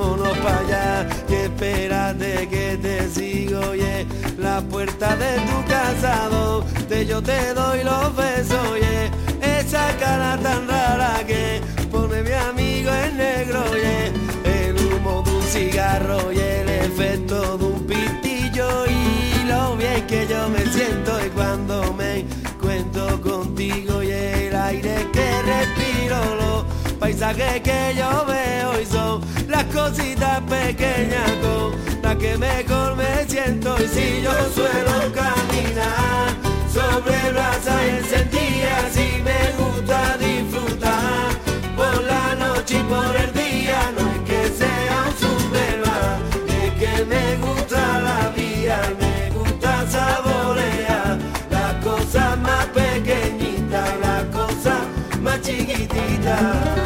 Vámonos 0.00 0.38
para 0.38 0.58
allá, 0.58 1.08
y 1.28 1.34
espérate 1.34 2.48
que 2.48 2.78
te 2.80 3.08
sigo, 3.10 3.60
oye, 3.70 4.06
la 4.38 4.60
puerta 4.62 5.16
de 5.16 5.34
tu 5.40 5.68
casa, 5.68 6.28
donde 6.30 7.06
yo 7.06 7.22
te 7.22 7.54
doy 7.54 7.84
los 7.84 8.16
besos, 8.16 8.58
oye, 8.72 9.10
esa 9.42 9.96
cara 9.98 10.38
tan 10.42 10.68
rara 10.68 11.20
que 11.26 11.60
pone 11.90 12.22
mi 12.22 12.32
amigo 12.32 12.90
en 12.90 13.16
negro, 13.16 13.62
oye, 13.72 14.12
el 14.44 14.76
humo 14.76 15.22
de 15.22 15.30
un 15.30 15.42
cigarro 15.42 16.32
y 16.32 16.38
el 16.38 16.68
efecto 16.68 17.58
de 17.58 17.64
un 17.64 17.86
pitillo. 17.86 18.86
Y 18.86 19.44
lo 19.48 19.76
bien 19.76 20.06
que 20.06 20.26
yo 20.26 20.48
me 20.48 20.64
siento 20.66 21.12
y 21.24 21.30
cuando 21.30 21.92
me 21.94 22.24
cuento 22.60 23.20
contigo 23.20 24.02
y 24.02 24.10
el 24.10 24.54
aire 24.56 25.06
que 25.12 25.42
respiro, 25.42 26.18
los 26.36 26.64
paisajes 27.00 27.62
que 27.62 27.94
yo 27.96 28.26
veo 28.26 28.80
y 28.80 28.84
son 28.84 29.22
las 29.48 29.64
cositas 29.64 30.40
pequeñas 30.42 31.30
con 31.40 32.02
las 32.02 32.16
que 32.16 32.36
mejor 32.36 32.94
me 32.94 33.24
siento. 33.26 33.74
Y 33.82 33.88
si 33.88 34.22
yo 34.22 34.32
suelo 34.54 35.10
caminar 35.14 36.28
sobre 36.70 37.32
brasa 37.32 37.74
y 37.86 37.90
encendida 37.98 38.90
si 38.92 39.22
me 39.22 39.40
gusta 39.58 40.18
disfrutar. 40.18 41.30
Por 41.74 42.02
la 42.04 42.34
noche 42.34 42.78
y 42.78 42.82
por 42.82 43.16
el 43.16 43.32
día 43.32 43.80
no 43.96 44.02
es 44.12 44.20
que 44.28 44.48
sea 44.58 45.04
un 45.08 45.16
superman 45.24 46.20
es 46.48 46.72
que 46.80 47.04
me 47.06 47.36
gusta 47.36 48.00
la 48.00 48.28
vida 48.36 48.78
y 48.90 49.02
me 49.02 49.38
gusta 49.38 49.86
saborear. 49.88 51.18
Las 51.50 51.74
cosas 51.82 52.38
más 52.40 52.66
pequeñitas 52.66 53.88
las 54.00 54.24
cosas 54.24 54.80
más 55.22 55.40
chiquititas 55.40 56.79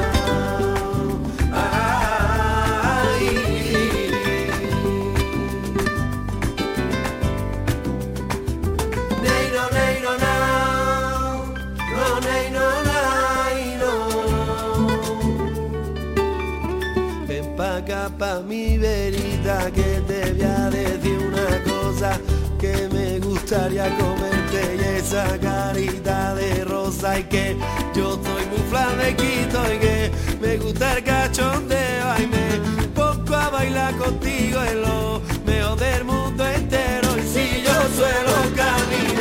pa' 18.18 18.40
mi 18.40 18.78
verita 18.78 19.70
que 19.72 20.02
te 20.06 20.32
voy 20.32 20.42
a 20.42 20.70
decir 20.70 21.18
una 21.18 21.62
cosa 21.64 22.18
que 22.58 22.88
me 22.92 23.18
gustaría 23.18 23.88
comerte 23.96 24.76
y 24.76 24.98
esa 24.98 25.38
carita 25.38 26.34
de 26.34 26.64
rosa 26.64 27.18
y 27.18 27.24
que 27.24 27.56
yo 27.94 28.12
soy 28.22 28.46
muy 28.46 28.62
flamequito 28.70 29.58
y 29.74 29.78
que 29.78 30.10
me 30.40 30.56
gusta 30.58 30.96
el 30.96 31.04
cachondeo 31.04 32.18
y 32.18 32.26
me 32.26 32.88
pongo 32.94 33.34
a 33.34 33.50
bailar 33.50 33.96
contigo 33.96 34.62
en 34.62 34.82
lo 34.82 35.20
mejor 35.46 35.78
del 35.78 36.04
mundo 36.04 36.46
entero 36.46 37.08
y 37.18 37.22
si 37.22 37.62
yo 37.62 37.74
suelo 37.96 38.32
caminar 38.54 39.13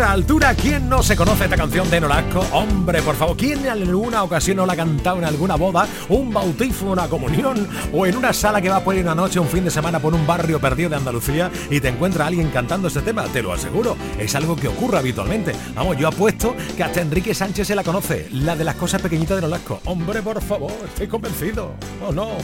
esta 0.00 0.12
altura, 0.12 0.54
¿quién 0.54 0.88
no 0.88 1.02
se 1.02 1.14
conoce 1.14 1.44
esta 1.44 1.58
canción 1.58 1.90
de 1.90 2.00
Nolasco? 2.00 2.40
Hombre, 2.52 3.02
por 3.02 3.14
favor, 3.16 3.36
¿quién 3.36 3.66
en 3.66 3.68
alguna 3.68 4.22
ocasión 4.22 4.56
no 4.56 4.64
la 4.64 4.72
ha 4.72 4.76
cantado 4.76 5.18
en 5.18 5.24
alguna 5.24 5.56
boda, 5.56 5.86
un 6.08 6.32
bautizo, 6.32 6.86
una 6.86 7.06
comunión 7.06 7.68
o 7.92 8.06
en 8.06 8.16
una 8.16 8.32
sala 8.32 8.62
que 8.62 8.70
va 8.70 8.82
por 8.82 8.94
una 8.94 9.14
noche, 9.14 9.38
un 9.38 9.46
fin 9.46 9.62
de 9.62 9.70
semana 9.70 10.00
por 10.00 10.14
un 10.14 10.26
barrio 10.26 10.58
perdido 10.58 10.88
de 10.88 10.96
Andalucía 10.96 11.50
y 11.68 11.80
te 11.80 11.88
encuentra 11.88 12.26
alguien 12.26 12.48
cantando 12.48 12.88
este 12.88 13.02
tema? 13.02 13.24
Te 13.24 13.42
lo 13.42 13.52
aseguro, 13.52 13.94
es 14.18 14.34
algo 14.34 14.56
que 14.56 14.68
ocurre 14.68 14.96
habitualmente. 14.96 15.52
Vamos, 15.74 15.98
yo 15.98 16.08
apuesto 16.08 16.56
que 16.74 16.82
hasta 16.82 17.02
Enrique 17.02 17.34
Sánchez 17.34 17.66
se 17.66 17.74
la 17.74 17.84
conoce, 17.84 18.26
la 18.32 18.56
de 18.56 18.64
las 18.64 18.76
cosas 18.76 19.02
pequeñitas 19.02 19.36
de 19.36 19.42
Nolasco. 19.42 19.82
Hombre, 19.84 20.22
por 20.22 20.40
favor, 20.40 20.72
estoy 20.82 21.08
convencido. 21.08 21.74
¿O 22.08 22.10
no? 22.10 22.38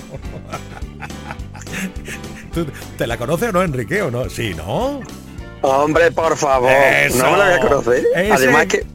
te 2.99 3.07
la 3.07 3.17
conoces 3.17 3.49
o 3.49 3.53
no, 3.53 3.63
Enrique, 3.63 4.03
o 4.03 4.11
no? 4.11 4.29
Sí, 4.29 4.53
¿no? 4.55 5.01
Hombre, 5.67 6.13
por 6.13 6.37
favor, 6.37 6.71
no 7.17 7.33
me 7.33 7.39
la 7.39 7.45
voy 7.45 7.55
a 7.55 7.61
conocer. 7.61 8.05
Además 8.33 8.67
que 8.67 8.87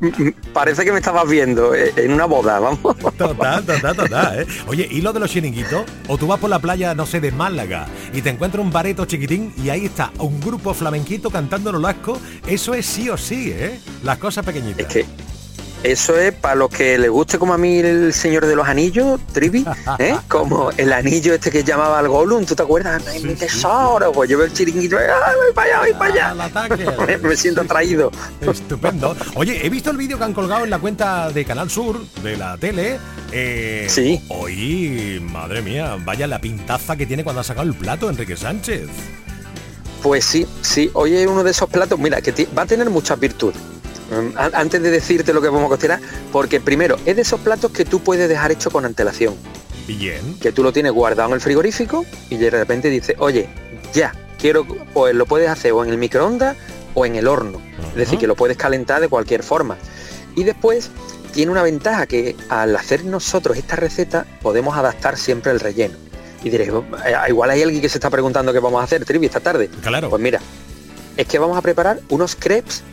parece 0.54 0.86
que 0.86 0.94
me 0.94 1.00
estabas 1.00 1.28
viendo 1.28 1.76
eh, 1.76 1.92
en 1.98 2.14
una 2.14 2.26
boda, 2.26 2.60
vamos. 2.60 2.98
Total, 3.18 3.66
total, 3.66 3.96
total. 3.96 4.40
¿eh? 4.40 4.48
Oye, 4.68 4.88
¿y 4.90 5.02
lo 5.02 5.12
de 5.12 5.20
los 5.20 5.30
chiringuitos? 5.30 5.84
O 6.08 6.18
tú 6.18 6.28
vas 6.28 6.40
por 6.40 6.50
la 6.50 6.60
playa, 6.60 6.96
no 6.96 7.06
sé, 7.06 7.20
de 7.20 7.32
Málaga 7.34 7.88
y 8.14 8.22
te 8.22 8.30
encuentras 8.30 8.64
un 8.64 8.72
bareto 8.72 9.04
chiquitín 9.04 9.54
y 9.62 9.70
ahí 9.70 9.86
está 9.86 10.12
un 10.20 10.40
grupo 10.40 10.74
flamenquito 10.74 11.30
cantando 11.30 11.74
los 11.74 11.82
lascos. 11.82 12.20
Eso 12.48 12.74
es 12.74 12.86
sí 12.86 13.10
o 13.10 13.18
sí, 13.18 13.52
¿eh? 13.52 13.78
Las 14.04 14.18
cosas 14.18 14.46
pequeñitas. 14.46 14.80
Es 14.80 14.88
que 14.88 15.06
eso 15.84 16.18
es 16.18 16.32
para 16.34 16.56
los 16.56 16.70
que 16.70 16.98
le 16.98 17.10
guste 17.10 17.40
como 17.40 17.54
a 17.54 17.58
mí 17.58 17.80
el 17.80 18.14
Señor 18.14 18.46
de 18.46 18.56
los 18.56 18.68
Anillos, 18.68 19.20
Trivi, 19.34 19.66
¿eh? 20.00 20.16
como 20.28 20.70
el 20.78 20.94
anillo 20.94 21.34
este 21.34 21.50
que 21.50 21.64
llamaba 21.64 21.98
al 21.98 22.08
Gollum, 22.08 22.46
¿tú 22.46 22.56
te 22.56 22.64
acuerdas? 22.64 23.02
Ay, 23.08 23.24
mi 23.24 23.34
tesoro, 23.34 24.12
pues 24.12 24.30
yo 24.30 24.38
veo 24.38 24.46
el 24.46 24.54
chiringuito, 24.54 24.98
¡ay, 24.98 25.06
voy 25.36 25.54
para 25.56 25.80
allá, 25.80 25.80
voy 25.80 25.94
para 25.94 26.34
allá! 26.34 27.18
me, 27.24 27.36
siento 27.36 27.62
atraído. 27.62 28.12
Estupendo. 28.42 29.16
Oye, 29.36 29.66
he 29.66 29.70
visto 29.70 29.90
el 29.90 29.98
vídeo 29.98 30.18
que 30.18 30.24
han 30.24 30.34
colgado 30.34 30.64
en 30.64 30.70
la 30.70 30.80
cuenta 30.80 31.32
de 31.32 31.46
Canal 31.46 31.70
Sur, 31.70 32.06
de 32.22 32.38
la 32.38 32.58
tele. 32.58 33.00
Eh, 33.32 33.88
sí. 33.90 34.24
Hoy, 34.30 35.20
madre 35.32 35.62
mía, 35.62 35.98
vaya 36.04 36.28
la 36.28 36.40
pintaza 36.40 36.96
que 36.96 37.06
tiene 37.06 37.24
cuando 37.24 37.42
ha 37.42 37.44
sacado 37.44 37.68
el 37.68 37.74
plato 37.74 38.10
Enrique 38.10 38.38
Sánchez. 38.38 38.88
Pues 40.04 40.26
sí, 40.26 40.48
sí, 40.62 40.90
hoy 40.94 41.16
es 41.16 41.28
uno 41.28 41.44
de 41.44 41.52
esos 41.52 41.70
platos, 41.70 42.00
mira, 42.00 42.22
que 42.22 42.48
va 42.58 42.64
a 42.64 42.66
tener 42.66 42.90
muchas 42.90 43.20
virtudes. 43.20 43.58
Mm, 44.12 44.38
antes 44.38 44.84
de 44.84 44.92
decirte 44.92 45.34
lo 45.34 45.42
que 45.42 45.48
vamos 45.48 45.66
a 45.66 45.70
cocinar, 45.70 46.00
porque 46.32 46.60
primero, 46.60 46.98
es 47.06 47.16
de 47.16 47.22
esos 47.22 47.40
platos 47.40 47.72
que 47.72 47.86
tú 47.86 48.02
puedes 48.02 48.28
dejar 48.28 48.52
hecho 48.52 48.70
con 48.70 48.86
antelación. 48.86 49.36
Bien. 49.88 50.38
Que 50.40 50.52
tú 50.52 50.64
lo 50.64 50.74
tienes 50.74 50.92
guardado 50.92 51.30
en 51.30 51.36
el 51.36 51.42
frigorífico 51.42 52.06
y 52.30 52.38
de 52.38 52.50
repente 52.50 52.90
dices, 52.90 53.16
oye, 53.20 53.50
ya, 53.94 54.14
quiero, 54.38 54.66
pues 54.94 55.16
lo 55.16 55.26
puedes 55.26 55.50
hacer 55.50 55.72
o 55.72 55.84
en 55.84 55.90
el 55.90 55.98
microondas 55.98 56.58
o 56.94 57.06
en 57.06 57.16
el 57.16 57.28
horno. 57.28 57.62
Es 57.92 57.96
decir, 57.96 58.20
que 58.20 58.28
lo 58.28 58.36
puedes 58.36 58.58
calentar 58.58 59.02
de 59.02 59.08
cualquier 59.08 59.44
forma. 59.44 59.78
Y 60.36 60.44
después 60.44 60.92
tiene 61.34 61.52
una 61.52 61.64
ventaja 61.64 62.06
que 62.06 62.36
al 62.50 62.76
hacer 62.76 63.06
nosotros 63.06 63.58
esta 63.58 63.76
receta 63.76 64.26
podemos 64.42 64.78
adaptar 64.78 65.18
siempre 65.18 65.52
el 65.52 65.60
relleno. 65.60 65.96
Y 66.44 66.50
diréis, 66.50 66.72
oh, 66.72 66.84
eh, 67.06 67.16
igual 67.30 67.50
hay 67.50 67.62
alguien 67.62 67.82
que 67.82 67.90
se 67.90 67.98
está 67.98 68.10
preguntando 68.10 68.52
qué 68.52 68.60
vamos 68.60 68.82
a 68.82 68.84
hacer, 68.84 69.06
Trivi, 69.06 69.28
esta 69.28 69.40
tarde. 69.40 69.70
Claro. 69.82 70.10
Pues 70.10 70.22
mira, 70.22 70.40
es 71.16 71.28
que 71.28 71.40
vamos 71.40 71.58
a 71.58 71.62
preparar 71.62 72.00
unos 72.10 72.36
crepes 72.36 72.84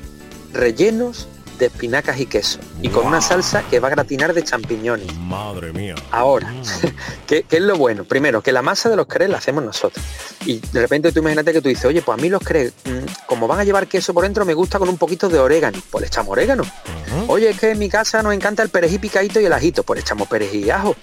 rellenos 0.52 1.28
de 1.58 1.66
espinacas 1.66 2.20
y 2.20 2.26
queso 2.26 2.60
y 2.80 2.88
con 2.88 3.06
una 3.06 3.20
salsa 3.20 3.62
que 3.68 3.80
va 3.80 3.88
a 3.88 3.90
gratinar 3.90 4.32
de 4.32 4.44
champiñones. 4.44 5.12
Madre 5.18 5.72
mía. 5.72 5.94
Ahora, 6.10 6.50
mm. 6.50 6.62
¿qué, 7.26 7.44
es 7.50 7.60
lo 7.60 7.76
bueno? 7.76 8.04
Primero, 8.04 8.42
que 8.42 8.52
la 8.52 8.62
masa 8.62 8.88
de 8.88 8.96
los 8.96 9.06
crepes 9.06 9.30
la 9.30 9.38
hacemos 9.38 9.64
nosotros. 9.64 10.04
Y 10.46 10.60
de 10.60 10.80
repente 10.80 11.12
tú 11.12 11.18
imagínate 11.18 11.52
que 11.52 11.60
tú 11.60 11.68
dices, 11.68 11.84
oye, 11.84 12.00
pues 12.00 12.18
a 12.18 12.22
mí 12.22 12.28
los 12.28 12.42
crepes, 12.42 12.74
mm, 12.84 13.26
como 13.26 13.48
van 13.48 13.58
a 13.58 13.64
llevar 13.64 13.88
queso 13.88 14.14
por 14.14 14.22
dentro, 14.22 14.44
me 14.44 14.54
gusta 14.54 14.78
con 14.78 14.88
un 14.88 14.96
poquito 14.96 15.28
de 15.28 15.38
orégano. 15.38 15.78
Pues 15.90 16.02
le 16.02 16.06
echamos 16.06 16.30
orégano. 16.30 16.64
Oye, 17.26 17.50
es 17.50 17.58
que 17.58 17.70
en 17.70 17.78
mi 17.78 17.88
casa 17.88 18.22
nos 18.22 18.34
encanta 18.34 18.62
el 18.62 18.68
perejil 18.68 19.00
picadito 19.00 19.40
y 19.40 19.46
el 19.46 19.52
ajito. 19.52 19.82
Pues 19.82 19.98
le 19.98 20.02
echamos 20.02 20.28
perejil 20.28 20.66
y 20.66 20.70
ajo. 20.70 20.94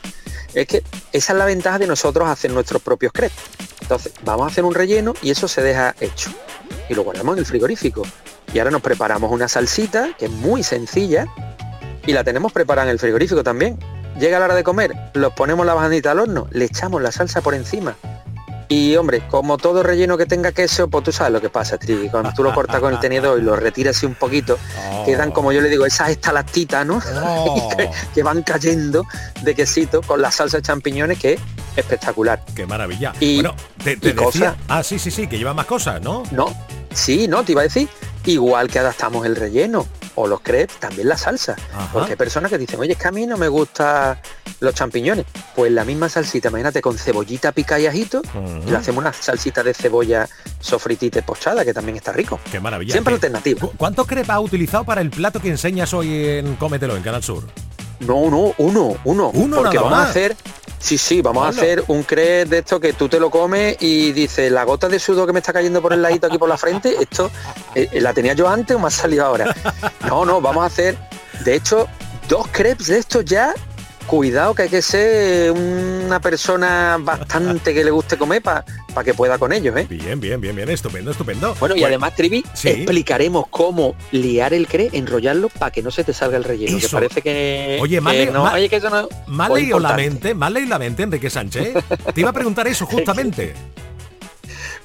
Es 0.54 0.68
que 0.68 0.84
esa 1.12 1.34
es 1.34 1.40
la 1.40 1.46
ventaja 1.46 1.80
de 1.80 1.88
nosotros 1.88 2.30
hacer 2.30 2.52
nuestros 2.52 2.82
propios 2.82 3.12
crepes. 3.12 3.38
Entonces, 3.82 4.14
vamos 4.24 4.46
a 4.46 4.52
hacer 4.52 4.64
un 4.64 4.74
relleno 4.74 5.14
y 5.22 5.32
eso 5.32 5.48
se 5.48 5.62
deja 5.62 5.96
hecho. 6.00 6.30
Y 6.90 6.94
lo 6.94 7.04
guardamos 7.04 7.34
en 7.34 7.40
el 7.40 7.46
frigorífico. 7.46 8.04
Y 8.54 8.60
ahora 8.60 8.72
nos 8.72 8.82
preparamos 8.82 9.32
una 9.32 9.48
salsita, 9.48 10.14
que 10.18 10.26
es 10.26 10.32
muy 10.32 10.64
sencilla, 10.64 11.26
y 12.06 12.14
la 12.14 12.24
tenemos 12.24 12.52
preparada 12.52 12.88
en 12.88 12.92
el 12.92 13.00
frigorífico 13.00 13.44
también. 13.44 13.78
Llega 14.20 14.40
la 14.40 14.46
hora 14.46 14.56
de 14.56 14.64
comer, 14.64 14.94
los 15.14 15.34
ponemos 15.34 15.66
la 15.66 15.74
bajandita 15.74 16.12
al 16.12 16.20
horno, 16.20 16.48
le 16.52 16.66
echamos 16.66 17.02
la 17.02 17.12
salsa 17.12 17.42
por 17.42 17.54
encima. 17.54 17.96
Y 18.68 18.96
hombre, 18.96 19.22
como 19.28 19.58
todo 19.58 19.84
relleno 19.84 20.18
que 20.18 20.26
tenga 20.26 20.52
queso, 20.52 20.88
pues 20.88 21.04
tú 21.04 21.12
sabes 21.12 21.34
lo 21.34 21.42
que 21.42 21.50
pasa, 21.50 21.78
Trivi. 21.78 22.10
Cuando 22.10 22.32
tú 22.34 22.44
lo 22.44 22.54
cortas 22.54 22.80
con 22.80 22.94
el 22.94 23.00
tenedor 23.00 23.40
y 23.40 23.44
lo 23.44 23.56
retiras 23.56 23.96
así 23.96 24.06
un 24.06 24.16
poquito, 24.16 24.58
quedan 25.06 25.32
como 25.32 25.52
yo 25.52 25.62
le 25.62 25.70
digo, 25.70 25.86
esas 25.86 26.10
estalactitas, 26.10 26.86
¿no? 26.86 27.00
que, 28.14 28.24
van 28.24 28.42
cayendo 28.42 29.06
de 29.44 29.54
quesito 29.54 30.02
con 30.02 30.22
la 30.22 30.32
salsa 30.32 30.58
de 30.58 30.64
champiñones 30.64 31.20
que 31.20 31.34
es 31.34 31.42
espectacular. 31.76 32.44
Qué 32.56 32.66
maravilla. 32.66 33.14
Y, 33.20 33.36
bueno, 33.36 33.56
te, 33.84 33.96
decía, 33.98 34.56
ah, 34.68 34.82
sí, 34.82 34.98
sí, 34.98 35.12
sí, 35.12 35.28
que 35.28 35.38
lleva 35.38 35.54
más 35.54 35.68
cosas, 35.68 36.02
¿no? 36.02 36.24
No, 36.32 36.48
sí, 36.92 37.28
no, 37.28 37.44
te 37.44 37.52
iba 37.52 37.62
a 37.62 37.66
decir 37.66 37.88
Igual 38.26 38.68
que 38.70 38.80
adaptamos 38.80 39.26
el 39.26 39.36
relleno 39.36 39.88
o 40.16 40.28
los 40.28 40.42
crepes, 40.42 40.78
también 40.78 41.10
la 41.10 41.18
salsa. 41.18 41.56
Porque 41.94 42.12
hay 42.12 42.18
personas 42.18 42.52
que 42.52 42.58
dicen, 42.58 42.80
oye, 42.80 42.94
es 42.94 42.98
que 42.98 43.08
a 43.08 43.12
mí 43.12 43.28
no 43.28 43.38
me 43.38 43.48
gustan 43.48 44.18
los 44.60 44.74
champiñones. 44.74 45.26
Pues 45.56 45.72
la 45.72 45.86
misma 45.86 46.10
salsita, 46.10 46.50
imagínate, 46.50 46.82
con 46.82 46.98
cebollita 46.98 47.52
pica 47.52 47.80
y 47.80 47.86
ajito, 47.86 48.22
y 48.66 48.70
le 48.70 48.78
hacemos 48.78 49.02
una 49.02 49.14
salsita 49.14 49.64
de 49.64 49.74
cebolla 49.74 50.28
sofritita 50.60 51.20
y 51.20 51.22
pochada, 51.22 51.64
que 51.64 51.74
también 51.74 51.98
está 51.98 52.12
rico. 52.12 52.40
Qué 52.52 52.60
maravilla. 52.60 52.94
Siempre 52.94 53.14
alternativa. 53.14 53.70
¿Cuántos 53.78 54.08
crepes 54.08 54.30
has 54.30 54.40
utilizado 54.40 54.84
para 54.84 55.02
el 55.02 55.10
plato 55.10 55.40
que 55.40 55.50
enseñas 55.50 55.94
hoy 55.94 56.30
en 56.38 56.56
Cómetelo, 56.56 56.96
en 56.96 57.04
Canal 57.04 57.24
Sur? 57.24 57.44
No, 58.00 58.30
no, 58.30 58.54
uno, 58.58 58.96
uno. 59.04 59.32
Uno 59.34 59.58
porque 59.58 59.78
vamos 59.78 59.94
a 59.94 60.10
hacer 60.10 60.36
Sí, 60.86 61.00
sí, 61.00 61.24
vamos 61.24 61.44
a 61.48 61.50
hacer 61.50 61.84
un 61.88 62.04
crepe 62.04 62.46
de 62.46 62.58
esto 62.60 62.80
que 62.80 62.94
tú 62.94 63.10
te 63.10 63.20
lo 63.20 63.32
comes 63.32 63.76
y 63.80 64.12
dices, 64.12 64.52
la 64.52 64.64
gota 64.66 64.88
de 64.88 65.00
sudor 65.00 65.26
que 65.26 65.34
me 65.34 65.40
está 65.40 65.52
cayendo 65.52 65.82
por 65.82 65.94
el 65.94 66.02
ladito 66.04 66.28
aquí 66.28 66.38
por 66.38 66.48
la 66.48 66.58
frente, 66.58 66.96
esto 67.02 67.32
eh, 67.74 67.90
eh, 67.92 68.02
la 68.02 68.14
tenía 68.14 68.34
yo 68.34 68.48
antes 68.48 68.76
o 68.76 68.80
me 68.80 68.86
ha 68.86 68.92
salido 68.92 69.26
ahora. 69.26 69.56
No, 70.08 70.26
no, 70.26 70.42
vamos 70.42 70.62
a 70.62 70.68
hacer, 70.68 70.96
de 71.44 71.56
hecho, 71.56 71.88
dos 72.30 72.48
crepes 72.52 72.86
de 72.86 73.00
estos 73.00 73.26
ya 73.26 73.56
cuidado 74.06 74.54
que 74.54 74.62
hay 74.62 74.70
que 74.70 74.84
ser 74.84 75.52
una 75.52 76.20
persona 76.20 76.98
bastante 77.00 77.74
que 77.74 77.84
le 77.84 77.90
guste 77.90 78.16
comer 78.16 78.44
para 78.44 78.64
que 79.04 79.14
pueda 79.14 79.38
con 79.38 79.52
ellos, 79.52 79.76
¿eh? 79.76 79.88
Bien, 79.90 80.20
bien, 80.20 80.40
bien, 80.40 80.56
bien, 80.56 80.70
estupendo, 80.70 81.12
estupendo. 81.12 81.56
Bueno, 81.60 81.76
y 81.76 81.80
pues, 81.80 81.90
además, 81.90 82.16
Trivi, 82.16 82.44
explicaremos 82.64 83.46
cómo 83.50 83.96
liar 84.12 84.54
el 84.54 84.68
cre, 84.68 84.90
enrollarlo 84.94 85.50
para 85.50 85.72
que 85.72 85.82
no 85.82 85.92
se 85.92 86.04
te 86.04 86.14
salga 86.14 86.38
el 86.38 86.44
relleno, 86.44 86.80
que 86.80 86.88
parece 86.88 87.22
que... 87.22 87.78
Oye, 87.82 88.02
mal, 88.02 88.34
no, 88.34 88.44
oye, 88.52 88.70
que 88.70 88.78
eso 88.78 88.90
no... 88.90 89.08
Mal 89.28 89.54
leído 89.54 89.80
la 89.80 89.94
mente, 89.94 90.34
mal 90.34 90.54
leído 90.54 90.70
la 90.70 90.80
mente, 90.80 91.04
Enrique 91.04 91.30
Sánchez. 91.30 91.74
Te 92.14 92.22
iba 92.22 92.30
a 92.30 92.34
preguntar 92.34 92.68
eso 92.68 92.86
justamente. 92.96 93.54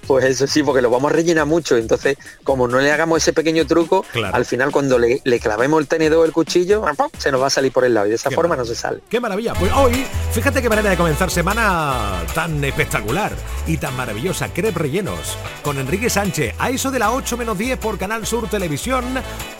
Pues 0.06 0.24
eso 0.24 0.46
sí, 0.46 0.62
porque 0.62 0.82
lo 0.82 0.90
vamos 0.90 1.12
a 1.12 1.14
rellenar 1.14 1.46
mucho. 1.46 1.76
Entonces, 1.76 2.16
como 2.44 2.68
no 2.68 2.80
le 2.80 2.90
hagamos 2.90 3.18
ese 3.18 3.32
pequeño 3.32 3.66
truco, 3.66 4.04
al 4.32 4.44
final 4.44 4.70
cuando 4.72 4.98
le, 4.98 5.20
clavemos 5.40 5.80
el 5.80 5.88
tenedor 5.88 6.20
o 6.20 6.24
el 6.24 6.32
cuchillo, 6.32 6.84
se 7.18 7.30
nos 7.30 7.40
va 7.40 7.46
a 7.46 7.50
salir 7.50 7.72
por 7.72 7.84
el 7.84 7.94
lado 7.94 8.06
y 8.06 8.10
de 8.10 8.16
esa 8.16 8.30
forma 8.30 8.56
no 8.56 8.64
se 8.64 8.74
sale. 8.74 9.00
¡Qué 9.08 9.20
maravilla! 9.20 9.54
Pues 9.54 9.72
hoy, 9.72 10.04
fíjate 10.32 10.60
qué 10.60 10.68
manera 10.68 10.90
de 10.90 10.96
comenzar 10.96 11.30
semana 11.30 12.24
tan 12.34 12.62
espectacular 12.64 13.32
y 13.66 13.76
tan 13.76 13.96
maravillosa. 13.96 14.48
Crep 14.52 14.76
rellenos 14.76 15.36
con 15.62 15.78
Enrique 15.78 16.10
Sánchez 16.10 16.54
a 16.58 16.70
eso 16.70 16.90
de 16.90 16.98
la 16.98 17.12
8 17.12 17.36
menos 17.36 17.56
10 17.56 17.78
por 17.78 17.98
Canal 17.98 18.26
Sur 18.26 18.48
Televisión 18.48 19.04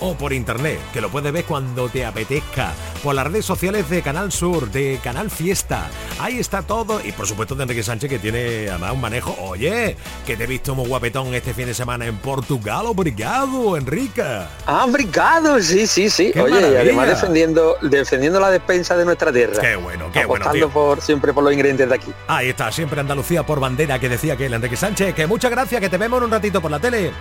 o 0.00 0.14
por 0.14 0.33
internet, 0.33 0.79
que 0.92 1.00
lo 1.00 1.11
puedes 1.11 1.33
ver 1.33 1.44
cuando 1.44 1.88
te 1.88 2.05
apetezca, 2.05 2.72
por 3.03 3.14
las 3.14 3.26
redes 3.26 3.44
sociales 3.44 3.88
de 3.88 4.03
Canal 4.03 4.33
Sur, 4.33 4.70
de 4.70 4.98
Canal 5.03 5.31
Fiesta. 5.31 5.88
Ahí 6.18 6.38
está 6.38 6.62
todo 6.62 7.00
y 7.05 7.12
por 7.12 7.26
supuesto 7.26 7.55
de 7.55 7.62
Enrique 7.62 7.83
Sánchez 7.83 8.11
que 8.11 8.18
tiene 8.18 8.68
además 8.68 8.92
un 8.92 9.00
manejo, 9.00 9.37
oye, 9.40 9.96
que 10.26 10.37
te 10.40 10.44
he 10.44 10.46
visto 10.46 10.74
muy 10.74 10.88
guapetón 10.88 11.35
este 11.35 11.53
fin 11.53 11.66
de 11.66 11.74
semana 11.74 12.07
en 12.07 12.16
Portugal. 12.16 12.87
Obrigado, 12.87 13.76
Enrique. 13.76 14.24
Ah, 14.64 14.87
obrigado, 14.87 15.61
sí, 15.61 15.87
sí, 15.87 16.09
sí. 16.09 16.33
Oye, 16.40 16.72
y 16.72 16.76
además 16.76 17.09
defendiendo, 17.09 17.76
defendiendo 17.83 18.40
la 18.40 18.50
despensa 18.50 18.96
de 18.96 19.05
nuestra 19.05 19.31
tierra. 19.31 19.61
Qué 19.61 19.76
bueno, 19.76 20.11
qué 20.11 20.24
bueno. 20.24 20.50
Tío. 20.50 20.70
por 20.70 21.03
siempre 21.03 21.35
por 21.35 21.44
los 21.44 21.53
ingredientes 21.53 21.90
de 21.90 21.94
aquí. 21.94 22.11
Ahí 22.26 22.48
está, 22.48 22.72
siempre 22.72 22.98
Andalucía 22.98 23.44
por 23.44 23.61
bandera 23.61 23.98
que 23.98 24.09
decía 24.09 24.35
que 24.35 24.46
el 24.46 24.55
Enrique 24.55 24.76
Sánchez. 24.76 25.14
Que 25.14 25.26
muchas 25.26 25.50
gracias, 25.50 25.79
que 25.79 25.90
te 25.90 25.98
vemos 25.98 26.16
en 26.16 26.24
un 26.24 26.31
ratito 26.31 26.62
por 26.62 26.70
la 26.70 26.79
tele. 26.79 27.12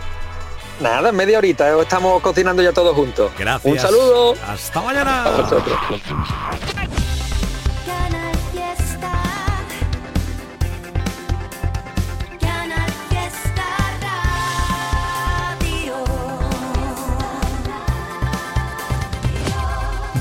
Nada, 0.80 1.12
media 1.12 1.40
horita, 1.40 1.70
eh, 1.70 1.82
estamos 1.82 2.22
cocinando 2.22 2.62
ya 2.62 2.72
todos 2.72 2.96
juntos. 2.96 3.34
Gracias. 3.38 3.70
Un 3.70 3.80
saludo. 3.80 4.36
Hasta 4.48 4.82
mañana. 4.82 5.26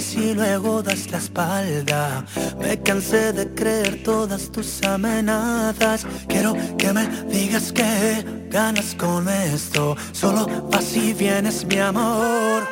si 0.00 0.34
luego 0.34 0.82
das 0.82 1.10
la 1.10 1.18
espalda. 1.18 2.24
Me 2.58 2.80
cansé 2.82 3.32
de 3.32 3.52
creer 3.54 4.02
todas 4.02 4.50
tus 4.50 4.82
amenazas. 4.84 6.06
Quiero 6.28 6.54
que 6.78 6.92
me 6.92 7.06
digas 7.28 7.72
que 7.72 8.24
ganas 8.50 8.94
con 8.94 9.28
esto. 9.28 9.96
Solo 10.12 10.46
vas 10.70 10.92
vienes 11.18 11.64
mi 11.64 11.78
amor. 11.78 12.66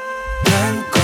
Blanco. 0.44 1.02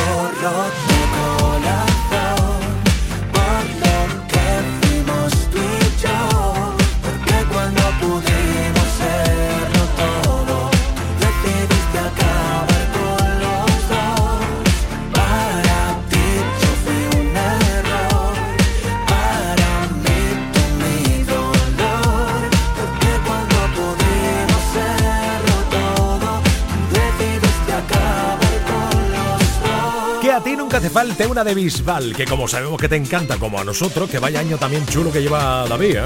Falte 30.99 31.27
una 31.27 31.45
de 31.45 31.55
Bisbal, 31.55 32.15
que 32.15 32.25
como 32.25 32.49
sabemos 32.49 32.81
que 32.81 32.89
te 32.89 32.97
encanta, 32.97 33.37
como 33.37 33.61
a 33.61 33.65
nosotros, 33.65 34.09
que 34.11 34.19
vaya 34.19 34.41
año 34.41 34.59
también 34.59 34.87
chulo 34.87 35.13
que 35.13 35.21
lleva 35.21 35.67
David, 35.69 35.97
¿eh? 35.97 36.03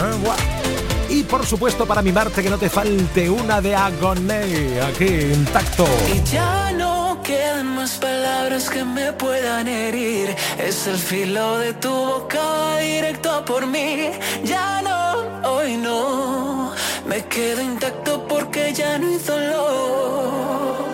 Y 1.08 1.22
por 1.24 1.44
supuesto 1.46 1.86
para 1.86 2.02
mimarte 2.02 2.42
que 2.42 2.50
no 2.50 2.58
te 2.58 2.68
falte 2.68 3.28
una 3.28 3.60
de 3.60 3.74
Agoné, 3.74 4.80
aquí 4.80 5.06
intacto. 5.06 5.86
Y 6.14 6.22
ya 6.30 6.72
no 6.72 7.20
quedan 7.22 7.74
más 7.76 7.92
palabras 7.92 8.70
que 8.70 8.84
me 8.84 9.12
puedan 9.12 9.68
herir. 9.68 10.34
Es 10.58 10.86
el 10.86 10.96
filo 10.96 11.58
de 11.58 11.74
tu 11.74 11.90
boca 11.90 12.78
directo 12.78 13.44
por 13.44 13.66
mí. 13.66 14.10
Ya 14.44 14.82
no, 14.82 15.50
hoy 15.50 15.76
no. 15.76 16.72
Me 17.06 17.24
quedo 17.26 17.62
intacto 17.62 18.26
porque 18.26 18.72
ya 18.72 18.98
no 18.98 19.08
hay 19.08 19.18
dolor. 19.18 20.91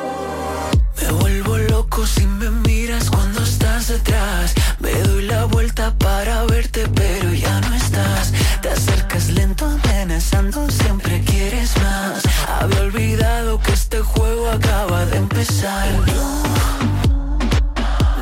Cuando 3.58 3.94
atrás. 3.94 4.54
Me 4.78 4.92
doy 4.92 5.26
la 5.26 5.44
vuelta 5.44 5.92
para 5.98 6.44
verte, 6.44 6.86
pero 6.94 7.32
ya 7.32 7.60
no 7.60 7.74
estás. 7.74 8.32
Te 8.62 8.70
acercas 8.70 9.28
lento, 9.30 9.66
amenazando, 9.66 10.70
siempre 10.70 11.22
quieres 11.22 11.76
más. 11.78 12.22
Había 12.60 12.80
olvidado 12.80 13.60
que 13.60 13.72
este 13.72 14.00
juego 14.00 14.50
acaba 14.50 15.04
de 15.06 15.16
empezar. 15.18 15.88
No, 16.06 16.42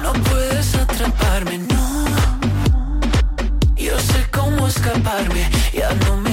no 0.02 0.12
puedes 0.24 0.74
atraparme, 0.74 1.58
no. 1.58 1.76
Yo 3.76 3.98
sé 3.98 4.26
cómo 4.32 4.66
escaparme, 4.66 5.48
ya 5.72 5.92
no 5.94 6.16
me 6.18 6.25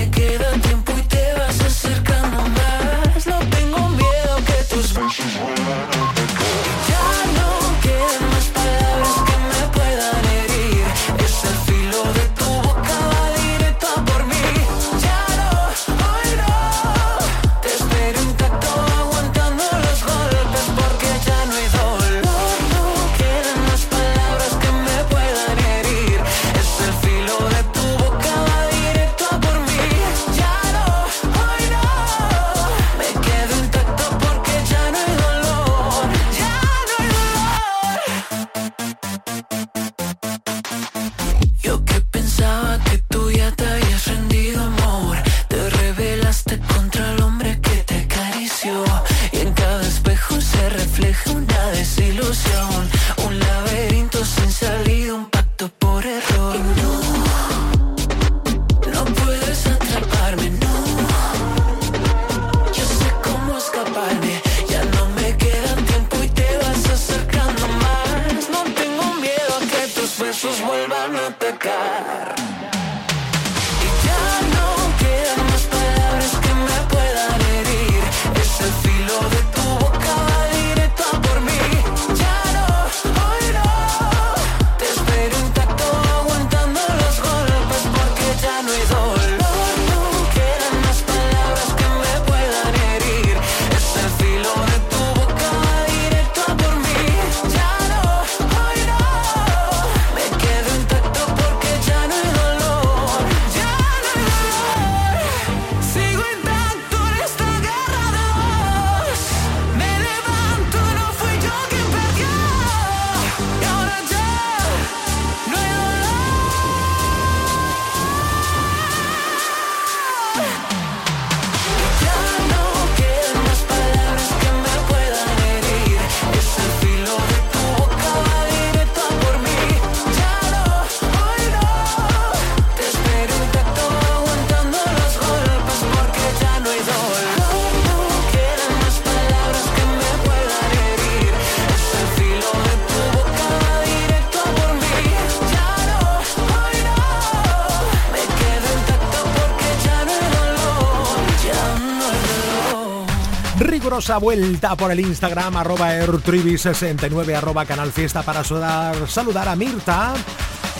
calurosa 154.03 154.17
vuelta 154.17 154.75
por 154.75 154.91
el 154.91 154.99
Instagram, 154.99 155.55
arroba 155.55 155.93
airtribi69, 155.93 157.35
arroba 157.35 157.65
canal 157.65 157.91
fiesta 157.91 158.21
para 158.21 158.43
saludar, 158.43 159.07
saludar 159.07 159.47
a 159.47 159.55
Mirta. 159.55 160.13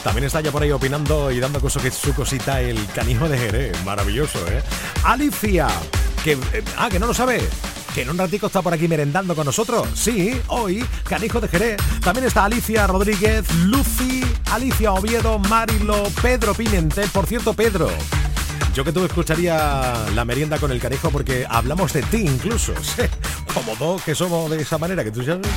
También 0.04 0.26
está 0.26 0.42
ya 0.42 0.52
por 0.52 0.62
ahí 0.62 0.72
opinando 0.72 1.32
y 1.32 1.40
dando 1.40 1.62
que 1.62 1.70
su 1.70 2.14
cosita 2.14 2.60
el 2.60 2.86
canijo 2.88 3.30
de 3.30 3.38
Jerez. 3.38 3.84
Maravilloso, 3.86 4.40
¿eh? 4.50 4.62
Alicia, 5.06 5.68
que... 6.24 6.34
Eh, 6.34 6.64
ah, 6.78 6.90
que 6.90 7.00
no 7.00 7.08
lo 7.08 7.14
sabe 7.14 7.42
que 7.96 8.02
en 8.02 8.10
un 8.10 8.18
ratico 8.18 8.48
está 8.48 8.62
por 8.62 8.74
aquí 8.74 8.88
merendando 8.88 9.36
con 9.36 9.46
nosotros. 9.46 9.88
Sí, 9.94 10.42
hoy, 10.48 10.84
Canijo 11.04 11.40
de 11.40 11.48
Jerez. 11.48 11.78
También 12.04 12.26
está 12.26 12.44
Alicia 12.46 12.88
Rodríguez, 12.88 13.46
Lucy, 13.66 14.26
Alicia 14.52 14.92
Oviedo, 14.94 15.38
Marilo, 15.38 16.04
Pedro 16.22 16.56
Pimentel. 16.56 17.08
Por 17.10 17.28
cierto, 17.28 17.54
Pedro, 17.54 17.92
yo 18.74 18.84
que 18.84 18.92
tú 18.92 19.06
escucharía 19.06 19.94
la 20.16 20.26
merienda 20.26 20.58
con 20.58 20.72
el 20.72 20.80
canijo 20.80 21.12
porque 21.12 21.46
hablamos 21.48 21.94
de 21.94 22.02
ti 22.04 22.18
incluso. 22.18 22.74
Como 23.54 23.76
dos 23.76 24.02
que 24.02 24.16
somos 24.16 24.50
de 24.50 24.62
esa 24.62 24.78
manera 24.78 25.04
que 25.04 25.12
tú 25.12 25.24
sabes. 25.24 25.48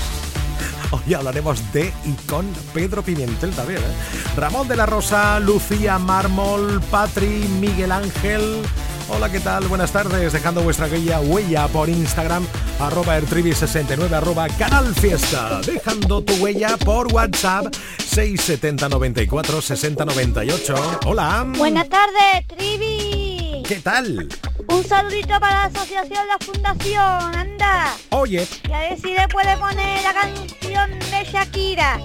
Hoy 0.91 1.15
hablaremos 1.15 1.73
de 1.73 1.93
y 2.05 2.13
con 2.27 2.47
Pedro 2.75 3.03
Pimentel 3.03 3.51
también. 3.53 3.81
¿eh? 3.81 4.37
Ramón 4.37 4.69
de 4.69 4.77
la 4.77 4.87
Rosa, 4.87 5.41
Lucía 5.41 5.99
Mármol, 5.99 6.81
Patri, 6.91 7.49
Miguel 7.59 7.93
Ángel. 7.93 8.63
Hola, 9.09 9.31
¿qué 9.31 9.39
tal? 9.39 9.69
Buenas 9.69 9.93
tardes. 9.93 10.33
Dejando 10.33 10.63
vuestra 10.63 10.89
guía 10.89 11.21
huella 11.21 11.69
por 11.69 11.89
Instagram, 11.89 12.45
arroba 12.81 13.17
ertrivi69, 13.17 14.11
arroba 14.13 14.49
canal 14.49 14.93
fiesta. 14.97 15.61
Dejando 15.61 16.25
tu 16.25 16.35
huella 16.43 16.77
por 16.77 17.13
WhatsApp, 17.13 17.73
670 17.99 18.89
94 18.89 19.63
60 19.63 20.05
98. 20.05 20.75
Hola. 21.07 21.47
Buenas 21.57 21.89
tardes, 21.89 22.49
Trivi. 22.49 23.63
¿Qué 23.67 23.77
tal? 23.77 24.29
Un 24.69 24.85
saludito 24.85 25.39
para 25.39 25.55
la 25.55 25.65
asociación 25.67 26.27
La 26.27 26.45
Fundación, 26.45 27.37
anda. 27.37 27.95
Oye. 28.11 28.49
Y 28.69 28.73
a 28.73 28.81
ver 28.81 28.99
si 28.99 29.15
le 29.15 29.29
puede 29.29 29.57
poner 29.57 30.03
la 30.03 30.15
canción 30.15 30.99
de 30.99 31.31
Shakira, 31.31 32.01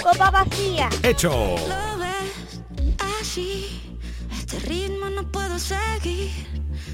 Copa 0.00 0.30
Vacía. 0.30 0.88
Hecho. 1.02 1.30
Lo 1.30 1.98
ves 1.98 2.94
así 3.20 3.75
este 4.56 4.68
ritmo 4.68 5.10
no 5.10 5.30
puedo 5.30 5.58
seguir. 5.58 6.30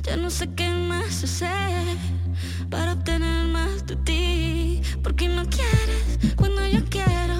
Ya 0.02 0.16
no 0.16 0.30
sé 0.30 0.48
qué 0.54 0.68
más 0.68 1.22
hacer 1.24 1.96
para 2.70 2.92
obtener 2.92 3.46
más 3.46 3.86
de 3.86 3.96
ti. 3.96 4.82
Porque 5.02 5.28
no 5.28 5.44
quieres 5.44 6.34
cuando 6.36 6.66
yo 6.66 6.84
quiero. 6.90 7.31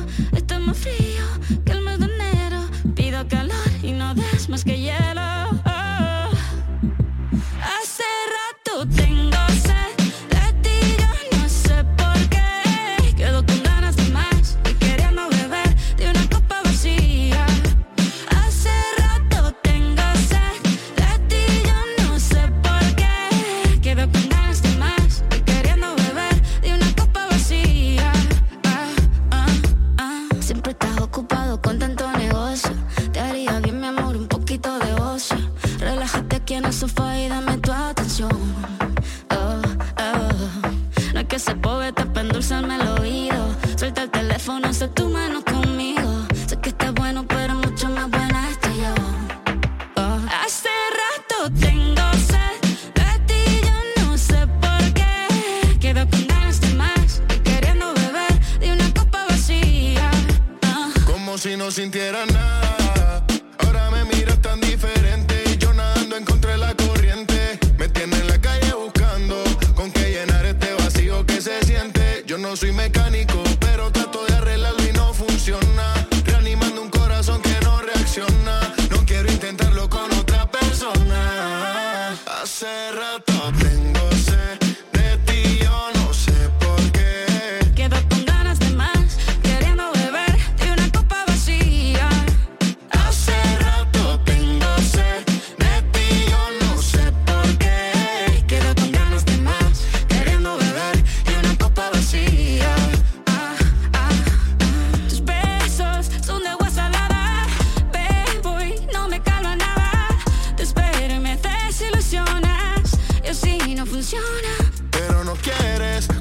no 115.32 115.38
quieres. 115.40 116.11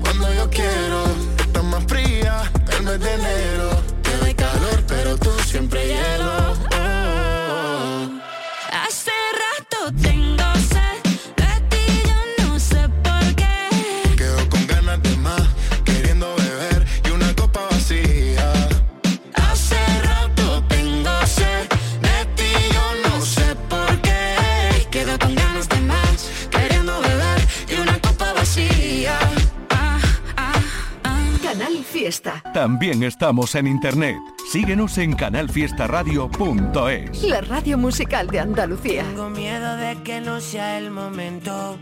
También 32.81 33.03
estamos 33.03 33.53
en 33.53 33.67
internet. 33.67 34.17
Síguenos 34.51 34.97
en 34.97 35.13
canalfiestaradio.es. 35.13 37.23
La 37.25 37.41
radio 37.41 37.77
musical 37.77 38.25
de 38.25 38.39
Andalucía. 38.39 39.03
Tengo 39.03 39.29
miedo 39.29 39.77
de 39.77 40.01
que 40.01 40.19
no 40.19 40.41
sea 40.41 40.79
el 40.79 40.89
momento 40.89 41.77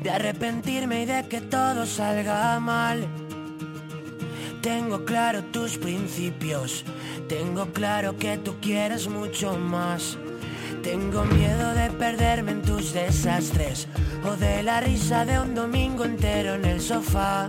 de 0.00 0.10
arrepentirme 0.10 1.02
y 1.02 1.06
de 1.06 1.26
que 1.26 1.40
todo 1.40 1.86
salga 1.86 2.60
mal. 2.60 3.08
Tengo 4.62 5.04
claro 5.04 5.42
tus 5.42 5.76
principios, 5.76 6.84
tengo 7.28 7.72
claro 7.72 8.16
que 8.16 8.38
tú 8.38 8.54
quieres 8.60 9.08
mucho 9.08 9.58
más. 9.58 10.16
Tengo 10.84 11.24
miedo 11.24 11.74
de 11.74 11.90
perderme 11.90 12.52
en 12.52 12.62
tus 12.62 12.92
desastres 12.92 13.88
o 14.24 14.36
de 14.36 14.62
la 14.62 14.80
risa 14.80 15.24
de 15.24 15.40
un 15.40 15.56
domingo 15.56 16.04
entero 16.04 16.54
en 16.54 16.64
el 16.64 16.80
sofá 16.80 17.48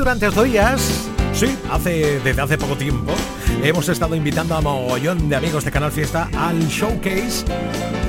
durante 0.00 0.26
estos 0.28 0.44
días, 0.44 0.80
sí, 1.34 1.54
hace, 1.70 2.20
desde 2.20 2.40
hace 2.40 2.56
poco 2.56 2.74
tiempo, 2.74 3.12
hemos 3.62 3.86
estado 3.90 4.14
invitando 4.16 4.56
a 4.56 4.62
mogollón 4.62 5.28
de 5.28 5.36
amigos 5.36 5.62
de 5.64 5.70
Canal 5.70 5.92
Fiesta 5.92 6.30
al 6.38 6.58
showcase 6.68 7.44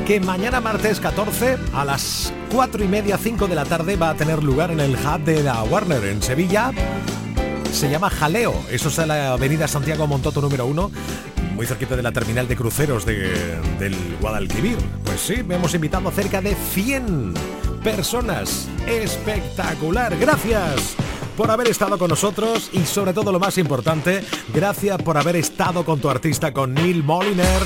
que 0.07 0.21
mañana 0.21 0.61
martes 0.61 1.01
14 1.01 1.57
a 1.73 1.83
las 1.83 2.31
4 2.53 2.83
y 2.85 2.87
media, 2.87 3.17
5 3.17 3.45
de 3.47 3.55
la 3.55 3.65
tarde 3.65 3.97
va 3.97 4.11
a 4.11 4.13
tener 4.15 4.41
lugar 4.41 4.71
en 4.71 4.79
el 4.79 4.95
hub 4.95 5.23
de 5.25 5.43
la 5.43 5.61
Warner 5.63 6.01
en 6.05 6.21
Sevilla. 6.21 6.71
Se 7.73 7.89
llama 7.89 8.09
Jaleo, 8.09 8.53
eso 8.71 8.87
es 8.87 8.97
la 9.05 9.33
avenida 9.33 9.67
Santiago 9.67 10.07
Montoto 10.07 10.39
número 10.41 10.65
1, 10.67 10.91
muy 11.55 11.65
cerquita 11.65 11.97
de 11.97 12.03
la 12.03 12.13
terminal 12.13 12.47
de 12.47 12.55
cruceros 12.55 13.05
de- 13.05 13.57
del 13.79 13.95
Guadalquivir. 14.21 14.77
Pues 15.03 15.19
sí, 15.19 15.33
hemos 15.49 15.73
invitado 15.75 16.07
a 16.07 16.11
cerca 16.13 16.39
de 16.41 16.55
100 16.73 17.33
personas. 17.83 18.69
Espectacular, 18.87 20.15
gracias 20.17 20.95
por 21.35 21.51
haber 21.51 21.67
estado 21.67 21.97
con 21.97 22.09
nosotros 22.09 22.69
y 22.73 22.85
sobre 22.85 23.13
todo 23.13 23.31
lo 23.31 23.39
más 23.39 23.57
importante, 23.57 24.23
gracias 24.53 25.01
por 25.01 25.17
haber 25.17 25.35
estado 25.35 25.83
con 25.85 25.99
tu 25.99 26.09
artista, 26.09 26.53
con 26.53 26.73
Neil 26.73 27.03
Moliner. 27.03 27.61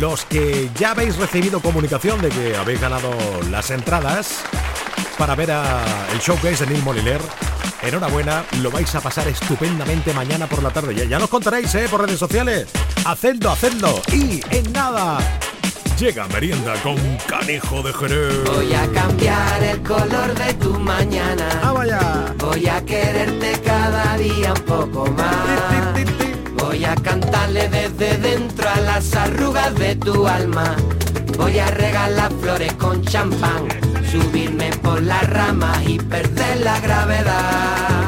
Los 0.00 0.24
que 0.24 0.70
ya 0.78 0.92
habéis 0.92 1.16
recibido 1.16 1.60
comunicación 1.60 2.20
de 2.22 2.28
que 2.28 2.56
habéis 2.56 2.80
ganado 2.80 3.10
las 3.50 3.70
entradas 3.70 4.44
para 5.18 5.34
ver 5.34 5.50
a 5.50 5.84
el 6.12 6.20
showcase 6.20 6.64
de 6.64 6.72
Neil 6.72 6.84
Moliner. 6.84 7.20
Enhorabuena, 7.82 8.44
lo 8.60 8.70
vais 8.70 8.92
a 8.94 9.00
pasar 9.00 9.28
estupendamente 9.28 10.12
mañana 10.12 10.46
por 10.46 10.62
la 10.62 10.70
tarde. 10.70 10.94
Ya, 10.94 11.04
ya 11.04 11.18
nos 11.18 11.28
contaréis, 11.28 11.74
¿eh? 11.74 11.86
Por 11.90 12.00
redes 12.00 12.18
sociales. 12.18 12.68
Hacedlo, 13.04 13.50
hacedlo. 13.50 14.02
Y 14.12 14.40
en 14.50 14.72
nada, 14.72 15.18
llega 15.98 16.28
merienda 16.28 16.74
con 16.82 16.96
canijo 17.26 17.82
de 17.82 17.92
Jerez. 17.92 18.44
Voy 18.44 18.72
a 18.72 18.86
cambiar 18.92 19.62
el 19.64 19.82
color 19.82 20.32
de 20.34 20.54
tu 20.54 20.78
mañana. 20.78 21.48
Ah, 21.62 21.72
vaya. 21.72 22.34
Voy 22.38 22.66
a 22.68 22.84
quererte 22.84 23.60
cada 23.64 24.16
día 24.16 24.54
un 24.54 24.62
poco 24.62 25.10
más. 25.10 25.96
Voy 26.56 26.84
a 26.84 26.94
cantarle 26.94 27.68
desde 27.68 28.16
dentro 28.18 28.68
a 28.68 28.80
las 28.80 29.14
arrugas 29.14 29.74
de 29.74 29.96
tu 29.96 30.26
alma. 30.26 30.76
Voy 31.36 31.58
a 31.58 31.66
regalar 31.66 32.32
flores 32.40 32.72
con 32.74 33.02
champán, 33.04 33.68
subirme 34.10 34.70
por 34.82 35.02
las 35.02 35.28
ramas 35.30 35.78
y 35.86 35.98
perder 35.98 36.60
la 36.60 36.78
gravedad. 36.80 38.07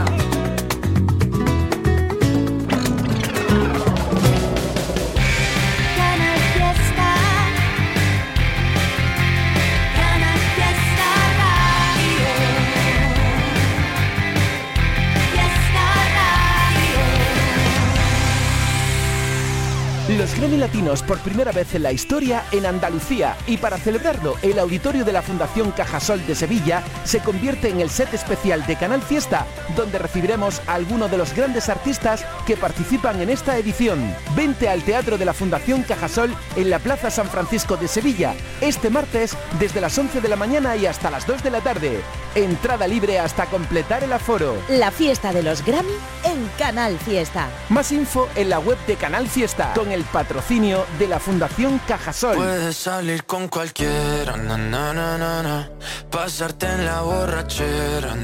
Grammy 20.37 20.57
Latinos 20.57 21.03
por 21.03 21.19
primera 21.19 21.53
vez 21.53 21.75
en 21.75 21.83
la 21.83 21.93
historia 21.93 22.45
en 22.53 22.67
Andalucía 22.67 23.37
y 23.47 23.57
para 23.57 23.79
celebrarlo 23.79 24.37
el 24.43 24.59
auditorio 24.59 25.05
de 25.05 25.13
la 25.13 25.23
Fundación 25.23 25.71
Cajasol 25.73 26.27
de 26.27 26.35
Sevilla 26.35 26.83
se 27.05 27.21
convierte 27.21 27.69
en 27.69 27.81
el 27.81 27.91
set 27.91 28.13
especial 28.15 28.67
de 28.67 28.77
Canal 28.77 29.03
Fiesta 29.03 29.47
donde 29.77 29.99
recibiremos 29.99 30.61
a 30.67 30.75
algunos 30.75 31.11
de 31.11 31.19
los 31.19 31.35
grandes 31.35 31.69
artistas 31.69 32.25
que 32.47 32.57
participan 32.57 33.21
en 33.21 33.31
esta 33.31 33.57
edición. 33.59 34.15
Vente 34.35 34.69
al 34.69 34.83
Teatro 34.83 35.19
de 35.19 35.25
la 35.25 35.35
Fundación 35.35 35.83
Cajasol 35.83 36.35
en 36.57 36.71
la 36.71 36.79
Plaza 36.79 37.11
San 37.11 37.29
Francisco 37.29 37.77
de 37.77 37.89
Sevilla 37.89 38.35
este 38.61 38.91
martes 38.91 39.37
desde 39.59 39.81
las 39.81 39.97
11 39.97 40.21
de 40.21 40.29
la 40.29 40.37
mañana 40.37 40.77
y 40.77 40.87
hasta 40.87 41.11
las 41.11 41.27
2 41.27 41.43
de 41.43 41.51
la 41.51 41.61
tarde. 41.61 42.01
Entrada 42.35 42.87
libre 42.87 43.19
hasta 43.19 43.47
completar 43.47 44.05
el 44.05 44.13
aforo. 44.13 44.57
La 44.69 44.91
fiesta 44.91 45.33
de 45.33 45.43
los 45.43 45.65
Grammy 45.65 45.95
en 46.25 46.49
Canal 46.59 46.99
Fiesta. 46.99 47.49
Más 47.69 47.91
info 47.93 48.29
en 48.37 48.51
la 48.51 48.59
web 48.59 48.79
de 48.87 48.97
Canal 48.97 49.29
Fiesta 49.29 49.73
con 49.75 49.91
el 49.93 50.05
patrocinio 50.21 50.85
de 50.99 51.09
la 51.09 51.19
Fundación 51.19 51.81
Cajasol. 51.89 52.37
Puedes 52.37 52.77
salir 52.77 53.25
con 53.25 53.49
cualquiera, 53.49 54.37
na, 54.37 54.59
na, 54.59 54.93
na, 54.93 55.71
pasarte 56.11 56.67
en 56.67 56.85
la 56.85 57.01
borrachera, 57.01 58.15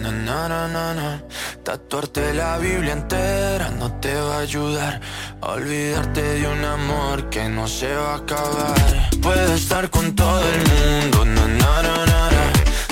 tatuarte 1.64 2.34
la 2.34 2.58
Biblia 2.58 2.92
entera 2.92 3.70
no 3.70 3.90
te 3.98 4.14
va 4.14 4.36
a 4.36 4.40
ayudar 4.40 5.00
a 5.40 5.46
olvidarte 5.52 6.22
de 6.22 6.46
un 6.46 6.62
amor 6.66 7.30
que 7.30 7.48
no 7.48 7.66
se 7.66 7.90
va 7.94 8.12
a 8.12 8.16
acabar. 8.16 9.10
Puedes 9.22 9.62
estar 9.62 9.88
con 9.88 10.14
todo 10.14 10.42
el 10.52 10.60
mundo, 10.72 11.24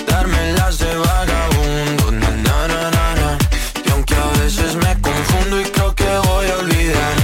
darme 0.09 0.52
las 0.55 0.78
de 0.78 0.96
vagabundo, 0.96 2.05
y 3.84 3.90
aunque 3.90 4.14
a 4.14 4.28
veces 4.42 4.76
me 4.76 4.98
confundo 5.02 5.61
y 5.61 5.64
creo 5.64 5.94
que 5.94 6.09
voy 6.26 6.46
a 6.46 6.57
olvidar, 6.57 7.23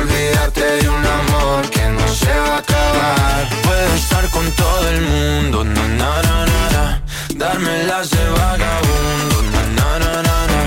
Olvidarte 0.00 0.64
de 0.80 0.88
un 0.88 1.04
amor 1.06 1.68
que 1.70 1.84
no 1.88 2.06
se 2.08 2.32
va 2.32 2.54
a 2.56 2.58
acabar. 2.58 3.48
Puedo 3.62 3.94
estar 3.94 4.28
con 4.30 4.50
todo 4.52 4.88
el 4.90 5.00
mundo, 5.02 5.64
na 5.64 5.88
na 5.88 6.22
na 6.22 6.46
na 6.46 6.70
na. 6.74 7.02
Darme 7.34 7.84
las 7.84 8.10
de 8.10 8.24
vagabundo, 8.28 9.42
na 9.52 9.62
na 9.78 9.98
na 9.98 10.22
na 10.22 10.46
na. 10.52 10.60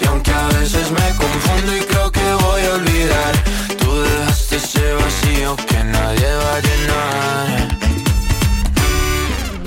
Y 0.00 0.04
aunque 0.06 0.32
a 0.32 0.48
veces 0.48 0.90
me 0.90 1.08
confundo 1.16 1.76
y 1.76 1.80
creo 1.80 2.10
que 2.10 2.34
voy 2.44 2.62
a 2.62 2.74
olvidar, 2.74 3.32
tú 3.78 4.02
dejaste 4.02 4.56
ese 4.56 4.92
vacío 4.94 5.56
que 5.68 5.84
nadie 5.84 6.34
va 6.34 6.54
a 6.56 6.60
llenar. 6.60 7.78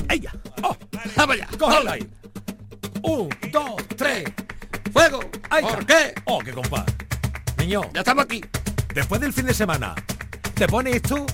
¡Ella! 0.09 0.31
¡Oh! 0.63 0.75
¡Vamos 1.15 1.35
allá! 1.35 1.47
¡Cógelo 1.57 1.91
ahí! 1.91 2.09
Un, 3.01 3.29
dos, 3.51 3.75
tres. 3.97 4.23
¡Fuego! 4.91 5.19
¡Ay, 5.49 5.63
¿Por 5.63 5.85
qué? 5.85 6.13
¡Oh, 6.25 6.39
qué 6.39 6.51
compa! 6.51 6.85
Niño, 7.57 7.81
Ya 7.93 8.01
estamos 8.01 8.25
aquí. 8.25 8.41
Después 8.95 9.21
del 9.21 9.33
fin 9.33 9.45
de 9.45 9.53
semana, 9.53 9.93
¿te 10.55 10.67
pones 10.67 11.01
tú? 11.01 11.25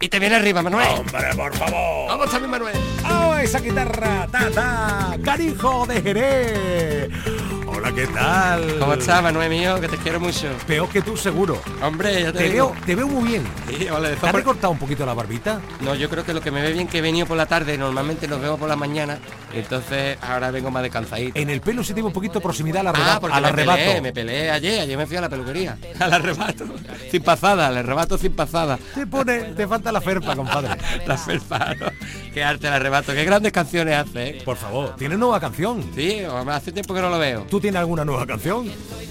Y 0.00 0.08
te 0.08 0.18
viene 0.18 0.36
arriba, 0.36 0.62
Manuel. 0.62 0.88
¡Hombre, 0.98 1.28
por 1.36 1.54
favor! 1.54 2.08
Vamos 2.08 2.30
también, 2.30 2.50
Manuel. 2.50 2.76
¡Oh, 3.08 3.36
esa 3.36 3.60
guitarra! 3.60 4.26
¡Ta, 4.32 4.50
ta! 4.50 5.16
¡Carijo 5.22 5.86
de 5.86 6.00
Jerez! 6.00 7.08
Hola, 7.82 7.92
¿qué 7.94 8.06
tal? 8.08 8.78
¿Cómo 8.78 8.92
estás, 8.92 9.22
Manuel 9.22 9.48
mío? 9.48 9.80
Que 9.80 9.88
te 9.88 9.96
quiero 9.96 10.20
mucho. 10.20 10.48
Peor 10.66 10.88
que 10.90 11.00
tú, 11.00 11.16
seguro. 11.16 11.62
Hombre, 11.82 12.20
ya 12.22 12.30
te, 12.32 12.38
Te 12.40 12.50
digo. 12.50 12.72
veo, 12.74 12.84
te 12.84 12.94
veo 12.94 13.08
muy 13.08 13.28
bien. 13.30 13.44
Sí, 13.68 13.86
vale, 13.90 14.08
¿Te 14.08 14.14
has 14.14 14.20
por- 14.20 14.34
recortado 14.34 14.70
un 14.72 14.78
poquito 14.78 15.06
la 15.06 15.14
barbita? 15.14 15.60
No, 15.80 15.94
yo 15.94 16.10
creo 16.10 16.22
que 16.24 16.34
lo 16.34 16.42
que 16.42 16.50
me 16.50 16.60
ve 16.60 16.72
bien 16.72 16.86
que 16.88 16.98
he 16.98 17.00
venido 17.00 17.26
por 17.26 17.38
la 17.38 17.46
tarde, 17.46 17.78
normalmente 17.78 18.28
nos 18.28 18.38
vemos 18.40 18.58
por 18.60 18.68
la 18.68 18.76
mañana, 18.76 19.18
entonces 19.54 20.18
ahora 20.20 20.50
vengo 20.50 20.70
más 20.70 20.82
descansadito. 20.82 21.38
En 21.38 21.48
el 21.48 21.62
pelo 21.62 21.82
se 21.82 21.94
tiene 21.94 22.06
un 22.06 22.12
poquito 22.12 22.40
proximidad 22.40 22.80
al, 22.86 22.88
Ah, 22.88 22.90
arreba- 22.90 23.20
porque 23.20 23.36
al 23.36 23.42
me 23.44 23.48
arrebato. 23.48 23.78
peleé, 23.78 24.00
me 24.02 24.12
peleé 24.12 24.50
ayer, 24.50 24.80
ayer 24.80 24.98
me 24.98 25.06
fui 25.06 25.16
a 25.16 25.20
la 25.22 25.28
peluquería, 25.30 25.78
al 26.00 26.12
arrebato, 26.12 26.66
sin 27.10 27.22
pasada, 27.22 27.68
al 27.68 27.78
arrebato 27.78 28.18
sin 28.18 28.32
pasada. 28.32 28.78
Te 28.94 29.06
pone, 29.06 29.38
te 29.54 29.66
falta 29.66 29.90
la 29.90 30.02
ferpa, 30.02 30.36
compadre. 30.36 30.70
La 31.06 31.16
felpa, 31.16 31.74
¿no? 31.80 31.86
Qué 32.34 32.44
arte 32.44 32.68
el 32.68 32.72
arrebato, 32.74 33.12
qué 33.12 33.24
grandes 33.24 33.52
canciones 33.52 33.96
hace, 33.96 34.28
¿eh? 34.28 34.42
Por 34.44 34.56
favor, 34.56 34.94
¿tienes 34.96 35.18
nueva 35.18 35.40
canción? 35.40 35.82
Sí, 35.96 36.18
hace 36.48 36.70
tiempo 36.72 36.94
que 36.94 37.00
no 37.00 37.08
lo 37.08 37.18
veo. 37.18 37.46
¿Tú 37.50 37.58
tienes 37.70 37.80
alguna 37.80 38.04
nueva 38.04 38.26
canción? 38.26 38.68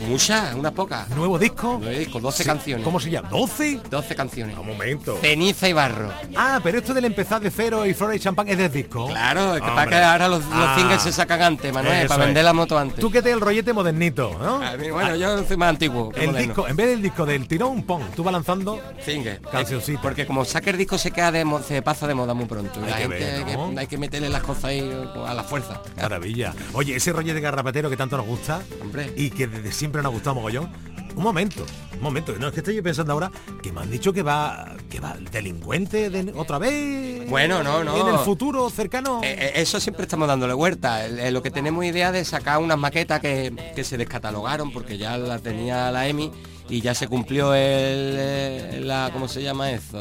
Muchas, 0.07 0.53
unas 0.55 0.71
pocas. 0.73 1.09
¿Nuevo 1.09 1.37
disco? 1.39 1.77
Nuevo 1.81 1.97
disco, 1.99 2.19
12 2.19 2.43
Sí. 2.43 2.49
canciones. 2.49 2.83
¿Cómo 2.83 2.99
se 2.99 3.09
llama? 3.09 3.29
¿12? 3.29 3.81
12 3.89 4.15
canciones. 4.15 4.57
Un 4.57 4.67
momento. 4.67 5.17
Ceniza 5.21 5.67
y 5.69 5.73
barro. 5.73 6.09
Ah, 6.35 6.59
pero 6.63 6.77
esto 6.79 6.93
del 6.93 7.05
empezar 7.05 7.41
de 7.41 7.51
cero 7.51 7.85
y 7.85 7.93
flores 7.93 8.17
y 8.17 8.19
champán 8.23 8.47
es 8.49 8.57
del 8.57 8.71
disco. 8.71 9.07
Claro, 9.07 9.55
es 9.55 9.61
que 9.61 9.67
Hombre. 9.67 9.75
para 9.75 9.89
que 9.89 9.95
ahora 10.03 10.27
los, 10.27 10.43
los 10.45 10.53
Ah. 10.53 10.75
singles 10.77 11.01
se 11.01 11.11
sacan 11.13 11.41
antes, 11.41 11.71
Manuel, 11.73 11.99
Eso 11.99 12.07
para 12.09 12.25
vender 12.25 12.41
es. 12.41 12.45
la 12.45 12.53
moto 12.53 12.77
antes. 12.77 12.99
Tú 12.99 13.09
que 13.11 13.21
te 13.21 13.31
el 13.31 13.39
rollete 13.41 13.71
modernito, 13.73 14.37
¿no? 14.41 14.61
A 14.65 14.75
mí, 14.77 14.89
bueno, 14.89 15.15
yo 15.15 15.43
soy 15.45 15.57
más 15.57 15.69
antiguo. 15.69 16.11
El 16.15 16.27
moderno. 16.27 16.47
disco, 16.47 16.67
en 16.67 16.75
vez 16.75 16.87
del 16.89 17.01
disco 17.01 17.25
del 17.25 17.47
tirón, 17.47 17.83
pon, 17.83 18.01
tú 18.15 18.23
vas 18.23 18.33
lanzando 18.33 18.81
Single. 19.05 19.39
Cancioncita. 19.51 20.01
Porque 20.01 20.25
como 20.25 20.43
saque 20.45 20.69
el 20.71 20.77
disco 20.77 20.97
se 20.97 21.11
queda 21.11 21.31
de 21.31 21.45
se 21.67 21.81
pasa 21.81 22.07
de 22.07 22.13
moda 22.13 22.33
muy 22.33 22.45
pronto. 22.45 22.79
Hay 22.83 22.89
la 22.89 22.95
que 22.97 23.01
gente 23.03 23.25
hay, 23.35 23.43
que, 23.45 23.53
¿no? 23.57 23.73
hay 23.77 23.87
que 23.87 23.97
meterle 23.97 24.29
las 24.29 24.43
cosas 24.43 24.65
ahí 24.65 24.91
a 25.27 25.33
la 25.33 25.43
fuerza. 25.43 25.81
Maravilla. 25.97 26.53
Oye, 26.73 26.95
ese 26.95 27.11
rollete 27.13 27.35
de 27.35 27.41
garrapatero 27.41 27.89
que 27.89 27.97
tanto 27.97 28.17
nos 28.17 28.25
gusta 28.25 28.48
Hombre. 28.81 29.13
y 29.15 29.29
que 29.29 29.47
desde 29.47 29.71
siempre 29.71 30.01
nos 30.01 30.11
ha 30.11 30.13
gustado 30.13 30.35
mogollón. 30.35 30.71
Un 31.15 31.23
momento, 31.23 31.65
un 31.95 32.01
momento. 32.01 32.33
No, 32.39 32.47
es 32.47 32.53
que 32.53 32.59
estoy 32.61 32.81
pensando 32.81 33.11
ahora 33.13 33.29
que 33.61 33.71
me 33.73 33.81
han 33.81 33.89
dicho 33.91 34.13
que 34.13 34.21
va, 34.21 34.75
que 34.89 34.99
va 35.01 35.13
el 35.13 35.25
delincuente 35.25 36.09
de- 36.09 36.31
otra 36.35 36.59
vez. 36.59 37.27
Bueno, 37.29 37.61
no, 37.63 37.83
no. 37.83 37.97
En 37.99 38.07
el 38.13 38.19
futuro 38.19 38.69
cercano. 38.69 39.19
Eh, 39.23 39.35
eh, 39.37 39.51
eso 39.55 39.79
siempre 39.79 40.03
estamos 40.03 40.27
dándole 40.27 40.53
vuelta. 40.53 41.05
El- 41.05 41.19
eh, 41.19 41.31
lo 41.31 41.41
que 41.41 41.51
tenemos 41.51 41.83
idea 41.83 42.11
de 42.11 42.23
sacar 42.23 42.59
unas 42.59 42.77
maquetas 42.77 43.19
que, 43.19 43.53
que 43.75 43.83
se 43.83 43.97
descatalogaron 43.97 44.71
porque 44.71 44.97
ya 44.97 45.17
la 45.17 45.39
tenía 45.39 45.91
la 45.91 46.07
EMI 46.07 46.31
y 46.69 46.81
ya 46.81 46.93
se 46.93 47.07
cumplió 47.07 47.53
el, 47.53 48.15
eh, 48.17 48.79
la 48.83 49.09
¿cómo 49.11 49.27
se 49.27 49.41
llama 49.41 49.71
eso? 49.71 49.99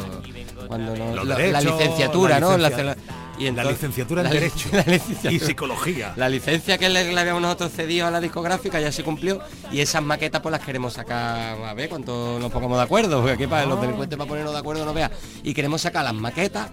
Cuando 0.66 0.95
no, 0.97 1.25
la, 1.25 1.39
la 1.39 1.61
licenciatura, 1.61 2.35
la 2.39 2.41
¿no? 2.41 2.57
La, 2.59 2.69
y 3.39 3.43
la 3.45 3.49
entonces- 3.49 3.73
licenciatura 3.73 4.23
en 4.23 4.27
la 4.29 4.33
Derecho 4.35 4.69
la 4.73 4.83
licenciatura. 4.83 5.33
y 5.33 5.39
Psicología. 5.39 6.12
La 6.16 6.29
licencia 6.29 6.77
que 6.77 6.89
le, 6.89 7.12
le 7.12 7.21
habíamos 7.21 7.41
nosotros 7.41 7.71
cedido 7.73 8.07
a 8.07 8.11
la 8.11 8.21
discográfica 8.21 8.81
ya 8.81 8.91
se 8.93 9.05
cumplió 9.05 9.41
y 9.71 9.81
esas 9.81 10.03
maquetas 10.03 10.41
pues 10.43 10.51
las 10.53 10.61
queremos 10.62 10.93
sacar 10.95 11.57
a 11.64 11.73
ver 11.75 11.89
cuánto 11.89 12.39
nos 12.41 12.51
pongamos 12.51 12.79
de 12.79 12.85
acuerdo, 12.85 13.19
porque 13.21 13.35
aquí 13.35 13.47
para 13.47 13.64
los 13.64 13.81
delincuentes 13.81 14.19
para 14.19 14.29
ponernos 14.29 14.53
de 14.53 14.59
acuerdo 14.59 14.85
no 14.85 14.93
vea. 14.93 15.11
Y 15.45 15.55
queremos 15.55 15.81
sacar 15.81 16.05
las 16.05 16.14
maquetas 16.14 16.69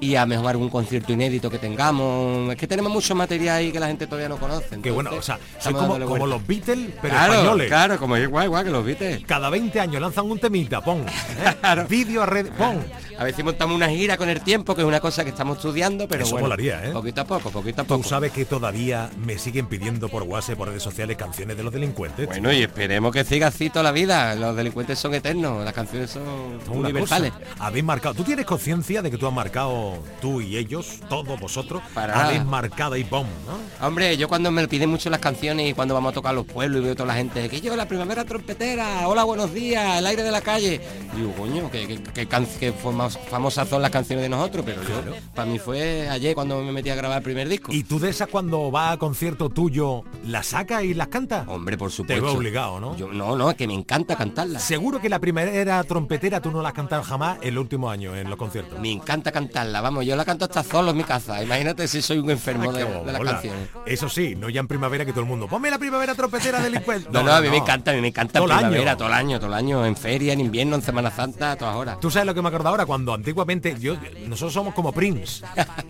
y 0.00 0.16
a 0.16 0.26
mejor 0.26 0.48
algún 0.48 0.70
concierto 0.70 1.12
inédito 1.12 1.50
que 1.50 1.58
tengamos. 1.58 2.50
Es 2.50 2.56
que 2.56 2.66
tenemos 2.66 2.90
mucho 2.90 3.14
material 3.14 3.56
ahí 3.56 3.70
que 3.70 3.78
la 3.78 3.86
gente 3.86 4.06
todavía 4.06 4.28
no 4.28 4.38
conoce. 4.38 4.80
Que 4.80 4.90
bueno, 4.90 5.10
o 5.12 5.22
sea, 5.22 5.38
soy 5.58 5.74
como, 5.74 5.98
los 5.98 6.46
Beatles, 6.46 6.90
pero 7.00 7.14
claro, 7.14 7.32
españoles. 7.34 7.68
Claro, 7.68 7.98
como 7.98 8.16
igual, 8.16 8.46
igual 8.46 8.64
que 8.64 8.70
los 8.70 8.84
Beatles. 8.84 9.24
Cada 9.26 9.50
20 9.50 9.78
años 9.80 10.00
lanzan 10.00 10.30
un 10.30 10.38
temita, 10.38 10.80
pon. 10.80 11.04
¿eh? 11.06 11.84
Vídeo 11.88 12.22
a 12.22 12.26
red, 12.26 12.48
pon. 12.52 12.82
A 13.20 13.24
ver 13.24 13.34
si 13.36 13.42
montamos 13.42 13.76
una 13.76 13.86
gira 13.90 14.16
con 14.16 14.30
el 14.30 14.40
tiempo, 14.40 14.74
que 14.74 14.80
es 14.80 14.86
una 14.88 14.98
cosa 14.98 15.24
que 15.24 15.28
estamos 15.30 15.58
estudiando, 15.58 16.08
pero 16.08 16.22
Eso 16.22 16.32
bueno, 16.32 16.46
molaría, 16.46 16.86
¿eh? 16.86 16.90
Poquito 16.90 17.20
a 17.20 17.24
poco, 17.24 17.50
poquito 17.50 17.82
a 17.82 17.84
Tú 17.84 17.96
poco. 17.98 18.08
sabes 18.08 18.32
que 18.32 18.46
todavía 18.46 19.10
me 19.26 19.36
siguen 19.38 19.66
pidiendo 19.66 20.08
por 20.08 20.22
WhatsApp, 20.22 20.56
por 20.56 20.68
redes 20.68 20.82
sociales, 20.82 21.18
canciones 21.18 21.58
de 21.58 21.62
los 21.62 21.70
delincuentes. 21.70 22.26
Bueno, 22.26 22.50
y 22.50 22.62
esperemos 22.62 23.12
que 23.12 23.22
siga 23.24 23.48
así 23.48 23.68
toda 23.68 23.82
la 23.82 23.92
vida. 23.92 24.34
Los 24.36 24.56
delincuentes 24.56 24.98
son 24.98 25.12
eternos, 25.12 25.62
las 25.62 25.74
canciones 25.74 26.10
son 26.10 26.22
universales. 26.70 27.32
cosa. 27.32 27.44
Habéis 27.58 27.84
marcado. 27.84 28.14
¿Tú 28.14 28.24
tienes 28.24 28.46
conciencia 28.46 29.02
de 29.02 29.10
que 29.10 29.18
tú 29.18 29.26
has 29.26 29.34
marcado, 29.34 29.98
tú 30.22 30.40
y 30.40 30.56
ellos, 30.56 31.00
todos 31.10 31.38
vosotros, 31.38 31.82
Para 31.92 32.24
habéis 32.24 32.38
nada. 32.38 32.50
marcado 32.50 32.96
y 32.96 33.02
bom, 33.02 33.26
¿no? 33.46 33.86
Hombre, 33.86 34.16
yo 34.16 34.28
cuando 34.28 34.50
me 34.50 34.66
piden 34.66 34.88
mucho 34.88 35.10
las 35.10 35.20
canciones 35.20 35.68
y 35.68 35.74
cuando 35.74 35.92
vamos 35.92 36.12
a 36.12 36.14
tocar 36.14 36.34
los 36.34 36.46
pueblos 36.46 36.80
y 36.80 36.84
veo 36.86 36.94
toda 36.94 37.08
la 37.08 37.14
gente, 37.16 37.50
que 37.50 37.60
yo 37.60 37.76
la 37.76 37.86
primavera 37.86 38.24
trompetera, 38.24 39.06
hola, 39.06 39.24
buenos 39.24 39.52
días, 39.52 39.98
el 39.98 40.06
aire 40.06 40.22
de 40.22 40.30
la 40.30 40.40
calle, 40.40 40.80
Digo, 41.14 41.32
coño, 41.34 41.70
que, 41.70 41.86
que, 41.86 41.98
que 42.26 42.26
que 42.26 42.72
famos- 42.72 43.09
famosas 43.18 43.68
son 43.68 43.82
las 43.82 43.90
canciones 43.90 44.22
de 44.24 44.28
nosotros, 44.28 44.64
pero 44.64 44.82
yo, 44.82 45.12
para 45.34 45.46
mí 45.50 45.58
fue 45.58 46.08
ayer 46.08 46.34
cuando 46.34 46.62
me 46.62 46.72
metí 46.72 46.90
a 46.90 46.94
grabar 46.94 47.18
el 47.18 47.24
primer 47.24 47.48
disco. 47.48 47.72
¿Y 47.72 47.84
tú 47.84 47.98
de 47.98 48.10
esas 48.10 48.28
cuando 48.28 48.70
va 48.70 48.92
a 48.92 48.96
concierto 48.98 49.48
tuyo, 49.50 50.02
las 50.26 50.48
sacas 50.48 50.84
y 50.84 50.94
las 50.94 51.08
cantas? 51.08 51.46
Hombre, 51.48 51.76
por 51.78 51.90
Te 51.90 51.96
supuesto. 51.96 52.24
veo 52.24 52.34
obligado, 52.34 52.80
¿no? 52.80 52.96
Yo, 52.96 53.08
no, 53.12 53.36
no, 53.36 53.50
es 53.50 53.56
que 53.56 53.66
me 53.66 53.74
encanta 53.74 54.16
cantarla. 54.16 54.58
Seguro 54.58 55.00
que 55.00 55.08
la 55.08 55.18
primera 55.18 55.82
trompetera 55.84 56.40
tú 56.40 56.50
no 56.50 56.62
la 56.62 56.68
has 56.70 56.74
cantado 56.74 57.02
jamás 57.02 57.38
en 57.42 57.54
los 57.54 57.62
últimos 57.62 57.92
años 57.92 58.16
en 58.16 58.28
los 58.28 58.38
conciertos. 58.38 58.78
Me 58.80 58.90
encanta 58.92 59.32
cantarla, 59.32 59.80
vamos, 59.80 60.04
yo 60.06 60.16
la 60.16 60.24
canto 60.24 60.44
hasta 60.44 60.62
solo 60.62 60.90
en 60.90 60.96
mi 60.96 61.04
casa. 61.04 61.42
Imagínate 61.42 61.86
si 61.88 62.02
soy 62.02 62.18
un 62.18 62.30
enfermo 62.30 62.72
de, 62.72 62.84
de 62.84 63.12
las 63.12 63.20
canciones. 63.22 63.68
Eso 63.86 64.08
sí, 64.08 64.34
no 64.36 64.48
ya 64.48 64.60
en 64.60 64.68
primavera 64.68 65.04
que 65.04 65.12
todo 65.12 65.22
el 65.22 65.28
mundo. 65.28 65.46
Ponme 65.48 65.70
la 65.70 65.78
primavera 65.78 66.14
trompetera 66.14 66.60
delincuente. 66.62 67.08
No, 67.12 67.22
no, 67.22 67.32
a 67.32 67.40
mí 67.40 67.48
me 67.48 67.56
encanta, 67.58 67.90
a 67.90 67.94
mí 67.94 68.00
me 68.00 68.08
encanta 68.08 68.38
en 68.38 68.44
Todo 68.44 68.52
el 68.52 68.58
primavera, 68.58 68.90
año. 68.92 68.98
todo 68.98 69.08
el 69.08 69.14
año, 69.14 69.38
todo 69.38 69.48
el 69.48 69.54
año, 69.54 69.86
en 69.86 69.96
feria, 69.96 70.32
en 70.32 70.40
invierno, 70.40 70.76
en 70.76 70.82
Semana 70.82 71.10
Santa, 71.10 71.52
a 71.52 71.56
todas 71.56 71.74
horas. 71.76 71.98
Tú 72.00 72.10
sabes 72.10 72.26
lo 72.26 72.34
que 72.34 72.42
me 72.42 72.48
acuerdo 72.48 72.68
ahora 72.68 72.86
cuando 72.86 72.99
antiguamente 73.08 73.76
yo 73.80 73.96
nosotros 74.26 74.52
somos 74.52 74.74
como 74.74 74.92
Prince, 74.92 75.44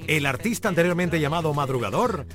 el 0.07 0.27
artista 0.27 0.69
anteriormente 0.69 1.21
llamado 1.21 1.53
Madrugador, 1.55 2.27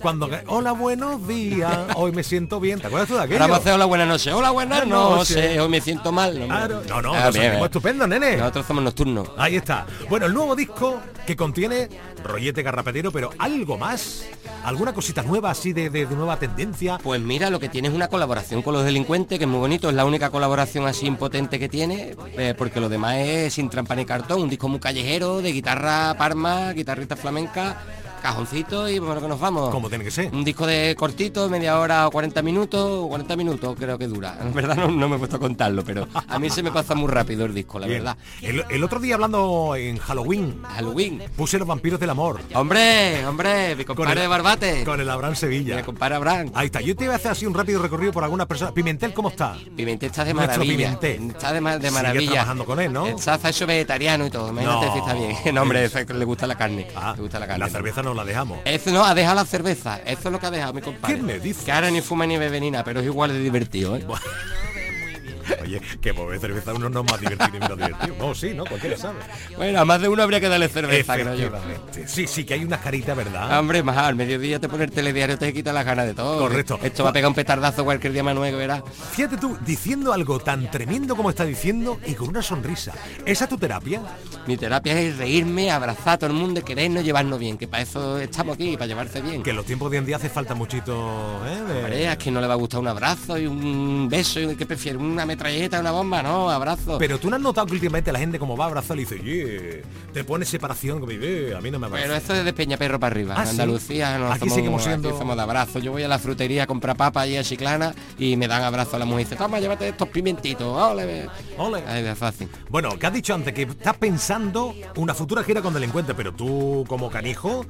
cuando 0.00 0.28
hola 0.48 0.72
buenos 0.72 1.26
días, 1.26 1.76
hoy 1.94 2.12
me 2.12 2.22
siento 2.22 2.60
bien, 2.60 2.80
¿te 2.80 2.86
acuerdas 2.88 3.08
tú 3.08 3.14
de 3.14 3.22
aquello? 3.22 3.42
Ahora 3.42 3.56
hacer 3.56 3.72
hola, 3.74 3.84
buenas 3.86 4.08
noches. 4.08 4.32
Hola, 4.32 4.50
buenas 4.50 4.86
noches. 4.86 5.58
Hoy 5.58 5.68
me 5.68 5.80
siento 5.80 6.12
mal. 6.12 6.46
No. 6.48 6.68
No, 6.68 7.02
no, 7.02 7.14
Ah, 7.14 7.30
bien, 7.30 7.52
bien. 7.52 7.64
estupendo, 7.64 8.06
nene. 8.06 8.36
Nosotros 8.36 8.66
somos 8.66 8.82
nocturnos. 8.84 9.28
Ahí 9.36 9.56
está. 9.56 9.86
Bueno, 10.08 10.26
el 10.26 10.34
nuevo 10.34 10.54
disco 10.54 11.00
que 11.26 11.34
contiene 11.36 11.88
rollete 12.22 12.62
garrapetero, 12.62 13.12
pero 13.12 13.30
algo 13.38 13.78
más, 13.78 14.26
alguna 14.64 14.92
cosita 14.92 15.22
nueva 15.22 15.50
así 15.50 15.72
de, 15.72 15.90
de- 15.90 16.06
de 16.06 16.16
nueva 16.16 16.38
tendencia. 16.38 16.98
Pues 17.02 17.20
mira, 17.20 17.50
lo 17.50 17.60
que 17.60 17.68
tiene 17.68 17.88
es 17.88 17.94
una 17.94 18.08
colaboración 18.08 18.62
con 18.62 18.74
los 18.74 18.84
delincuentes, 18.84 19.38
que 19.38 19.44
es 19.44 19.50
muy 19.50 19.60
bonito, 19.60 19.88
es 19.88 19.94
la 19.94 20.04
única 20.04 20.30
colaboración 20.30 20.86
así 20.86 21.06
impotente 21.06 21.58
que 21.58 21.68
tiene, 21.68 22.16
eh, 22.36 22.54
porque 22.56 22.80
lo 22.80 22.88
demás 22.88 23.16
es 23.18 23.54
sin 23.54 23.70
trampa 23.70 23.94
ni 23.94 24.04
un 24.36 24.48
disco 24.48 24.68
muy 24.68 24.80
callejero, 24.80 25.42
de 25.42 25.52
guitarra 25.52 26.14
parma, 26.18 26.72
guitarrita 26.72 27.16
flamenca, 27.16 27.76
cajoncito 28.22 28.88
y 28.88 28.98
bueno 28.98 29.20
que 29.20 29.28
nos 29.28 29.38
vamos. 29.40 29.70
Como 29.70 29.88
tiene 29.88 30.04
que 30.04 30.10
ser. 30.10 30.32
Un 30.34 30.44
disco 30.44 30.66
de 30.66 30.94
cortito, 30.96 31.48
media 31.48 31.78
hora 31.78 32.06
o 32.06 32.10
40 32.10 32.42
minutos, 32.42 33.06
40 33.08 33.36
minutos 33.36 33.76
creo 33.78 33.98
que 33.98 34.06
dura. 34.06 34.36
En 34.40 34.52
verdad 34.52 34.76
no, 34.76 34.88
no 34.90 35.08
me 35.08 35.16
he 35.16 35.18
puesto 35.18 35.36
a 35.36 35.40
contarlo, 35.40 35.84
pero 35.84 36.06
a 36.28 36.38
mí 36.38 36.50
se 36.50 36.62
me 36.62 36.70
pasa 36.72 36.94
muy 36.94 37.08
rápido 37.08 37.44
el 37.44 37.54
disco, 37.54 37.78
la 37.78 37.86
Bien. 37.86 38.00
verdad. 38.00 38.16
El, 38.42 38.64
el 38.68 38.84
otro 38.84 39.00
día 39.00 39.14
hablando 39.14 39.74
en 39.76 39.98
Halloween, 39.98 40.62
Halloween, 40.62 41.22
puse 41.36 41.58
los 41.58 41.66
vampiros 41.68 42.00
del 42.00 42.10
amor. 42.10 42.40
hombre, 42.54 43.24
hombre, 43.26 43.76
mi 43.76 43.84
Con 43.84 43.96
compadre 43.96 44.20
el- 44.20 44.24
de 44.24 44.28
Barbate, 44.28 44.84
Con 44.84 45.00
el 45.00 45.08
Abraham 45.10 45.34
Sevilla. 45.36 45.76
mi 45.76 45.82
compadre 45.82 46.16
Abraham. 46.16 46.50
Ahí 46.54 46.66
está. 46.66 46.80
Yo 46.80 46.96
te 46.96 47.04
voy 47.06 47.12
a 47.12 47.16
hacer 47.16 47.30
así 47.32 47.46
un 47.46 47.54
rápido 47.54 47.80
recorrido 47.82 48.12
por 48.12 48.24
algunas 48.24 48.46
personas. 48.46 48.72
Pimentel, 48.72 49.12
¿cómo 49.14 49.28
está? 49.30 49.56
Pimentel 49.76 50.10
está 50.10 50.24
de 50.24 50.34
Nuestro 50.34 50.58
maravilla. 50.64 50.76
Pimentel. 50.98 51.30
Está 51.30 51.52
de, 51.52 51.60
de 51.60 51.76
Sigue 51.78 51.90
maravilla. 51.90 52.30
trabajando 52.32 52.64
con 52.64 52.80
él, 52.80 52.92
¿no? 52.92 53.06
Está 53.06 53.38
hecho 53.48 53.66
vegetariano 53.66 54.26
y 54.26 54.30
todo. 54.30 54.48
Imagínate 54.50 54.86
No. 54.86 54.92
si 54.92 54.98
está 54.98 55.14
bien. 55.14 55.36
No, 55.54 55.62
hombre, 55.62 55.88
le 55.88 56.24
gusta 56.24 56.46
la 56.46 56.54
carne. 56.56 56.88
Ah, 56.96 57.12
le 57.16 57.22
gusta 57.22 57.38
la 57.38 57.46
carne. 57.46 57.64
la 57.64 57.70
cerveza 57.70 58.02
no 58.06 58.14
la 58.14 58.24
dejamos. 58.24 58.60
Eso 58.64 58.90
no, 58.90 59.04
ha 59.04 59.14
dejado 59.14 59.36
la 59.36 59.44
cerveza. 59.44 59.98
Eso 59.98 60.28
es 60.28 60.32
lo 60.32 60.38
que 60.38 60.46
ha 60.46 60.50
dejado 60.50 60.72
mi 60.72 60.80
compadre. 60.80 61.16
¿Qué 61.16 61.22
me 61.22 61.38
dice? 61.38 61.64
Que 61.64 61.72
ahora 61.72 61.90
ni 61.90 62.00
fuma 62.00 62.26
ni 62.26 62.38
bebe 62.38 62.60
ni 62.60 62.70
nada, 62.70 62.84
pero 62.84 63.00
es 63.00 63.06
igual 63.06 63.32
de 63.32 63.40
divertido, 63.40 63.96
¿eh? 63.96 64.06
Oye, 65.66 65.80
que 66.00 66.12
beber 66.12 66.40
cerveza 66.40 66.72
uno 66.74 66.88
no 66.88 67.00
es 67.00 67.10
más 67.10 67.20
divertido 67.20 67.50
ni 67.52 67.58
menos 67.58 67.76
divertido. 67.76 68.14
No, 68.18 68.34
sí, 68.34 68.54
¿no? 68.54 68.64
Cualquiera 68.64 68.96
sabe. 68.96 69.18
Bueno, 69.56 69.80
a 69.80 69.84
más 69.84 70.00
de 70.00 70.08
uno 70.08 70.22
habría 70.22 70.40
que 70.40 70.48
darle 70.48 70.68
cerveza. 70.68 71.14
Efectivamente. 71.16 72.06
Sí, 72.08 72.26
sí, 72.26 72.44
que 72.44 72.54
hay 72.54 72.64
unas 72.64 72.80
caritas, 72.80 73.16
¿verdad? 73.16 73.58
Hombre, 73.58 73.82
más 73.82 73.96
al 73.96 74.14
mediodía 74.14 74.58
te 74.60 74.68
pone 74.68 74.84
el 74.84 74.90
telediario, 74.90 75.36
te 75.38 75.52
quita 75.52 75.72
las 75.72 75.84
ganas 75.84 76.06
de 76.06 76.14
todo. 76.14 76.38
Correcto. 76.38 76.78
Esto 76.82 77.04
va 77.04 77.10
a 77.10 77.12
pegar 77.12 77.28
un 77.28 77.34
petardazo 77.34 77.84
cualquier 77.84 78.12
día 78.12 78.22
Manuel 78.22 78.52
que 78.52 78.56
verás. 78.58 78.82
Fíjate 79.12 79.36
tú, 79.36 79.56
diciendo 79.64 80.12
algo 80.12 80.38
tan 80.38 80.70
tremendo 80.70 81.16
como 81.16 81.30
está 81.30 81.44
diciendo 81.44 81.98
y 82.06 82.14
con 82.14 82.28
una 82.28 82.42
sonrisa. 82.42 82.92
¿Esa 83.24 83.44
es 83.44 83.50
tu 83.50 83.58
terapia? 83.58 84.00
Mi 84.46 84.56
terapia 84.56 84.98
es 85.00 85.16
reírme, 85.18 85.70
abrazar 85.70 86.14
a 86.14 86.18
todo 86.18 86.30
el 86.30 86.36
mundo, 86.36 86.64
querernos, 86.64 87.04
llevarnos 87.04 87.38
bien, 87.38 87.58
que 87.58 87.66
para 87.66 87.82
eso 87.82 88.18
estamos 88.18 88.54
aquí, 88.54 88.74
para 88.76 88.86
llevarse 88.86 89.20
bien. 89.20 89.42
Que 89.42 89.50
en 89.50 89.56
los 89.56 89.66
tiempos 89.66 89.90
de 89.90 89.96
hoy 89.96 90.00
en 90.00 90.06
día 90.06 90.16
hace 90.16 90.28
falta 90.28 90.54
muchito, 90.54 91.40
¿eh? 91.46 91.60
De- 91.72 91.78
Hombre, 91.80 92.08
a 92.08 92.16
quien 92.16 92.34
no 92.34 92.40
le 92.40 92.46
va 92.46 92.54
a 92.54 92.56
gustar 92.56 92.80
un 92.80 92.88
abrazo 92.88 93.36
y 93.38 93.46
un 93.46 94.08
beso 94.08 94.40
y 94.40 94.54
que 94.56 94.66
prefiere 94.66 94.98
una 94.98 95.26
metralleta, 95.56 95.80
una 95.80 95.90
bomba, 95.92 96.22
no, 96.22 96.50
abrazo. 96.50 96.98
Pero 96.98 97.18
tú 97.18 97.30
no 97.30 97.36
has 97.36 97.42
notado 97.42 97.66
que 97.66 97.72
últimamente 97.74 98.12
la 98.12 98.18
gente 98.18 98.38
como 98.38 98.56
va 98.56 98.64
a 98.64 98.68
abrazar 98.68 98.96
y 98.96 99.00
dice, 99.00 99.14
oye, 99.20 99.82
te 100.12 100.24
pone 100.24 100.44
separación, 100.44 101.00
como 101.00 101.10
dice, 101.12 101.54
a 101.56 101.60
mí 101.60 101.70
no 101.70 101.78
me 101.78 101.86
abraza. 101.86 102.04
Pero 102.04 102.16
esto 102.16 102.34
es 102.34 102.44
de 102.44 102.52
Peñaperro 102.52 102.98
para 103.00 103.12
arriba. 103.12 103.34
Ah. 103.36 103.42
Andalucía 103.48 104.18
no 104.18 104.30
Aquí 104.30 104.40
somos, 104.40 104.54
seguimos 104.54 104.82
siendo- 104.84 105.08
aquí 105.10 105.18
somos 105.18 105.36
de 105.36 105.42
abrazo. 105.42 105.78
Yo 105.78 105.92
voy 105.92 106.02
a 106.02 106.08
la 106.08 106.18
frutería 106.18 106.64
a 106.64 106.66
comprar 106.66 106.96
papa 106.96 107.22
allí 107.22 107.36
a 107.36 107.42
Chiclana 107.44 107.94
y 108.18 108.36
me 108.36 108.48
dan 108.48 108.62
abrazo 108.62 108.96
a 108.96 108.98
la 108.98 109.04
mujer 109.04 109.22
y 109.22 109.24
dice, 109.24 109.36
toma, 109.36 109.58
llévate 109.60 109.88
estos 109.88 110.08
pimentitos. 110.08 110.66
Ole, 110.76 111.28
Ole. 111.58 111.82
Ay, 111.86 112.04
es 112.04 112.18
fácil. 112.18 112.48
Bueno, 112.68 112.98
que 112.98 113.06
has 113.06 113.12
dicho 113.12 113.34
antes 113.34 113.52
que 113.54 113.62
estás 113.62 113.96
pensando 113.96 114.74
una 114.96 115.14
futura 115.14 115.42
gira 115.42 115.62
con 115.62 115.72
delincuentes, 115.74 116.14
pero 116.16 116.32
tú 116.32 116.84
como 116.88 117.10
canijo 117.10 117.64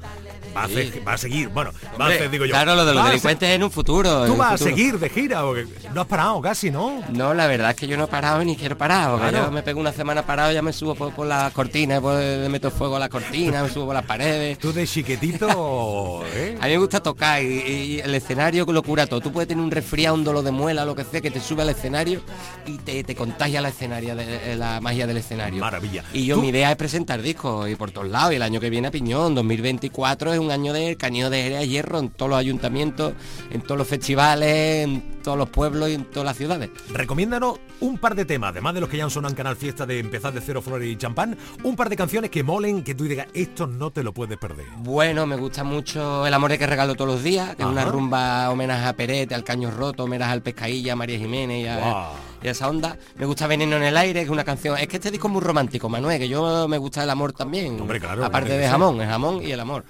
vas, 0.54 0.64
a, 0.64 0.68
Sí. 0.68 0.74
hacer- 0.88 1.04
vas 1.04 1.14
a 1.14 1.18
seguir, 1.18 1.48
bueno, 1.48 1.70
vas 1.72 1.84
a 1.84 2.02
Hombre, 2.04 2.14
hacer, 2.16 2.30
digo 2.30 2.44
yo. 2.46 2.50
claro, 2.52 2.74
lo 2.74 2.84
de 2.84 2.94
los 2.94 3.04
a 3.04 3.08
delincuentes 3.08 3.48
en 3.50 3.62
un 3.62 3.70
futuro. 3.70 4.26
Tú 4.26 4.36
vas 4.36 4.54
a 4.54 4.58
seguir 4.58 4.98
de 4.98 5.08
gira, 5.08 5.42
porque 5.42 5.66
no 5.94 6.00
has 6.00 6.06
parado 6.06 6.40
casi, 6.40 6.70
¿no? 6.70 7.02
No, 7.10 7.34
la 7.34 7.46
verdad 7.46 7.75
es 7.76 7.80
que 7.80 7.86
yo 7.86 7.96
no 7.96 8.04
he 8.04 8.06
parado 8.08 8.42
ni 8.42 8.56
quiero 8.56 8.76
parar, 8.78 9.10
porque 9.10 9.28
Claro. 9.28 9.46
yo 9.46 9.50
me 9.52 9.62
pego 9.62 9.78
una 9.80 9.92
semana 9.92 10.24
parado, 10.24 10.50
ya 10.52 10.62
me 10.62 10.72
subo 10.72 10.94
por, 10.94 11.12
por 11.14 11.26
las 11.26 11.52
cortinas, 11.52 12.00
por- 12.00 12.18
le 12.18 12.48
meto 12.48 12.70
fuego 12.70 12.96
a 12.96 12.98
las 12.98 13.08
cortinas, 13.10 13.62
me 13.64 13.68
subo 13.70 13.86
por 13.86 13.94
las 13.94 14.04
paredes. 14.06 14.58
Tú 14.58 14.72
de 14.72 14.86
chiquitito, 14.86 16.22
¿eh? 16.34 16.56
A 16.60 16.64
mí 16.66 16.72
me 16.72 16.78
gusta 16.78 17.00
tocar 17.02 17.42
y, 17.42 17.46
y 17.46 18.00
el 18.00 18.14
escenario 18.14 18.64
lo 18.66 18.82
cura 18.82 19.06
todo. 19.06 19.20
Tú 19.20 19.30
puedes 19.32 19.48
tener 19.48 19.62
un 19.62 19.70
resfriado, 19.70 20.14
un 20.14 20.24
dolor 20.24 20.42
de 20.44 20.50
muela, 20.50 20.84
lo 20.84 20.94
que 20.94 21.04
sea, 21.04 21.20
que 21.20 21.30
te 21.30 21.40
sube 21.40 21.62
al 21.62 21.68
escenario 21.70 22.20
y 22.66 22.78
te, 22.78 23.04
te 23.04 23.14
contagia 23.14 23.60
la 23.60 23.68
escenaria 23.68 24.14
de, 24.14 24.52
eh, 24.52 24.56
la 24.56 24.80
magia 24.80 25.06
del 25.06 25.18
escenario. 25.18 25.60
Maravilla. 25.60 26.04
Y 26.12 26.24
yo 26.26 26.36
Tú- 26.36 26.40
mi 26.42 26.48
idea 26.48 26.70
es 26.70 26.76
presentar 26.76 27.20
discos 27.22 27.68
y 27.68 27.74
por 27.76 27.90
todos 27.90 28.08
lados. 28.08 28.32
Y 28.32 28.36
el 28.36 28.42
año 28.42 28.58
que 28.60 28.70
viene 28.70 28.88
a 28.88 28.90
Piñón, 28.90 29.34
2024, 29.34 30.32
es 30.32 30.38
un 30.38 30.50
año 30.50 30.72
de 30.72 30.96
cañón 30.96 31.30
de 31.30 31.66
hierro 31.68 31.98
en 31.98 32.08
todos 32.10 32.30
los 32.30 32.38
ayuntamientos, 32.38 33.12
en 33.50 33.60
todos 33.60 33.76
los 33.78 33.86
festivales, 33.88 34.84
en 34.84 35.15
todos 35.26 35.36
los 35.36 35.48
pueblos 35.48 35.88
y 35.88 35.94
en 35.94 36.04
todas 36.04 36.24
las 36.24 36.36
ciudades. 36.36 36.70
Recomiéndanos 36.88 37.58
un 37.80 37.98
par 37.98 38.14
de 38.14 38.24
temas, 38.24 38.50
además 38.50 38.74
de 38.74 38.80
los 38.80 38.88
que 38.88 38.96
ya 38.96 39.02
han 39.02 39.10
sonado 39.10 39.32
en 39.32 39.36
Canal 39.36 39.56
Fiesta 39.56 39.84
de 39.84 39.98
empezar 39.98 40.32
de 40.32 40.40
cero 40.40 40.62
flores 40.62 40.88
y 40.88 40.94
champán, 40.94 41.36
un 41.64 41.74
par 41.74 41.88
de 41.88 41.96
canciones 41.96 42.30
que 42.30 42.44
molen, 42.44 42.84
que 42.84 42.94
tú 42.94 43.02
digas, 43.02 43.26
esto 43.34 43.66
no 43.66 43.90
te 43.90 44.04
lo 44.04 44.14
puedes 44.14 44.38
perder. 44.38 44.66
Bueno, 44.78 45.26
me 45.26 45.34
gusta 45.34 45.64
mucho 45.64 46.24
El 46.28 46.32
amor 46.32 46.56
que 46.56 46.64
regalo 46.64 46.94
todos 46.94 47.10
los 47.10 47.24
días, 47.24 47.56
que 47.56 47.62
es 47.64 47.68
una 47.68 47.84
rumba 47.84 48.48
homenaje 48.50 48.86
a 48.86 48.92
Perete, 48.92 49.34
al 49.34 49.42
Caño 49.42 49.72
Roto, 49.72 50.04
homenaje 50.04 50.30
al 50.30 50.42
Pescailla, 50.42 50.92
a 50.92 50.96
María 50.96 51.18
Jiménez 51.18 51.64
y 51.64 51.66
a, 51.66 52.10
y 52.40 52.46
a 52.46 52.50
esa 52.52 52.68
onda. 52.68 52.96
Me 53.16 53.26
gusta 53.26 53.48
Veneno 53.48 53.78
en 53.78 53.82
el 53.82 53.96
aire, 53.96 54.20
que 54.20 54.26
es 54.26 54.30
una 54.30 54.44
canción. 54.44 54.78
Es 54.78 54.86
que 54.86 54.98
este 54.98 55.10
disco 55.10 55.26
es 55.26 55.32
muy 55.32 55.42
romántico, 55.42 55.88
Manuel, 55.88 56.20
que 56.20 56.28
yo 56.28 56.68
me 56.68 56.78
gusta 56.78 57.02
el 57.02 57.10
amor 57.10 57.32
también. 57.32 57.80
Hombre, 57.80 57.98
claro, 57.98 58.24
Aparte 58.24 58.56
de 58.56 58.68
jamón, 58.68 59.00
el 59.00 59.08
jamón 59.08 59.42
y 59.42 59.50
el 59.50 59.58
amor. 59.58 59.84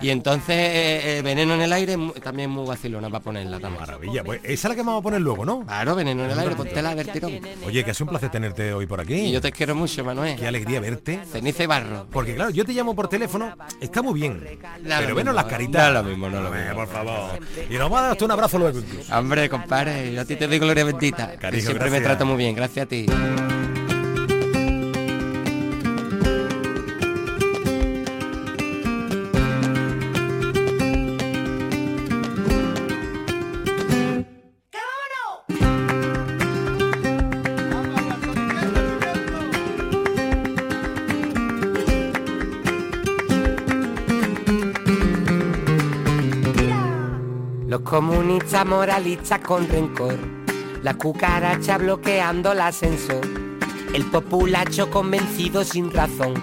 Y 0.00 0.10
entonces 0.10 0.56
eh, 0.56 1.18
eh, 1.18 1.22
Veneno 1.22 1.54
en 1.54 1.62
el 1.62 1.72
aire 1.72 1.96
también 2.22 2.50
muy 2.50 2.66
vacilona 2.66 3.08
para 3.10 3.22
ponerla 3.22 3.58
también. 3.60 3.80
Maravilla, 3.80 4.24
pues 4.24 4.40
esa 4.44 4.52
es 4.52 4.64
la 4.70 4.74
que 4.74 4.82
vamos 4.82 5.00
a 5.00 5.02
poner 5.02 5.20
luego, 5.20 5.44
¿no? 5.44 5.64
Claro, 5.64 5.94
Veneno 5.94 6.24
en 6.24 6.30
el 6.30 6.38
aire, 6.38 6.54
del 6.54 7.12
tirón. 7.12 7.40
Oye, 7.64 7.84
que 7.84 7.90
ha 7.90 7.94
sido 7.94 8.06
un 8.06 8.10
placer 8.10 8.30
tenerte 8.30 8.72
hoy 8.72 8.86
por 8.86 9.00
aquí. 9.00 9.14
Y 9.14 9.32
yo 9.32 9.40
te 9.40 9.52
quiero 9.52 9.74
mucho, 9.74 10.04
Manuel. 10.04 10.36
Qué 10.36 10.46
alegría 10.46 10.80
verte. 10.80 11.20
Ceniza 11.30 11.64
y 11.64 11.66
barro. 11.66 12.06
Porque 12.10 12.34
claro, 12.34 12.50
yo 12.50 12.64
te 12.64 12.72
llamo 12.72 12.94
por 12.94 13.08
teléfono, 13.08 13.54
está 13.80 14.02
muy 14.02 14.20
bien. 14.20 14.42
Pero 14.82 15.14
menos 15.14 15.34
las 15.34 15.44
caritas. 15.44 15.82
Da 15.82 16.02
lo 16.02 16.08
mismo, 16.08 16.28
no 16.28 16.42
lo 16.42 16.50
mismo. 16.50 16.74
por 16.74 16.88
favor. 16.88 17.38
Y 17.68 17.74
nos 17.74 17.92
va 17.92 17.98
a 17.98 18.02
dar 18.08 18.24
un 18.24 18.30
abrazo 18.30 18.58
luego 18.58 18.78
incluso. 18.78 19.16
Hombre, 19.16 19.48
compadre, 19.48 20.12
yo 20.12 20.20
a 20.20 20.24
ti 20.24 20.36
te 20.36 20.46
doy 20.46 20.58
gloria 20.58 20.84
bendita. 20.84 21.36
Cariño, 21.38 21.62
siempre 21.62 21.90
me 21.90 22.00
trato 22.00 22.26
muy 22.26 22.36
bien, 22.36 22.54
gracias 22.54 22.86
a 22.86 22.88
ti. 22.88 23.06
Moralistas 48.64 49.40
con 49.40 49.68
rencor, 49.68 50.16
la 50.82 50.94
cucaracha 50.94 51.78
bloqueando 51.78 52.52
el 52.52 52.60
ascensor, 52.60 53.20
el 53.94 54.04
populacho 54.06 54.90
convencido 54.90 55.64
sin 55.64 55.92
razón, 55.92 56.34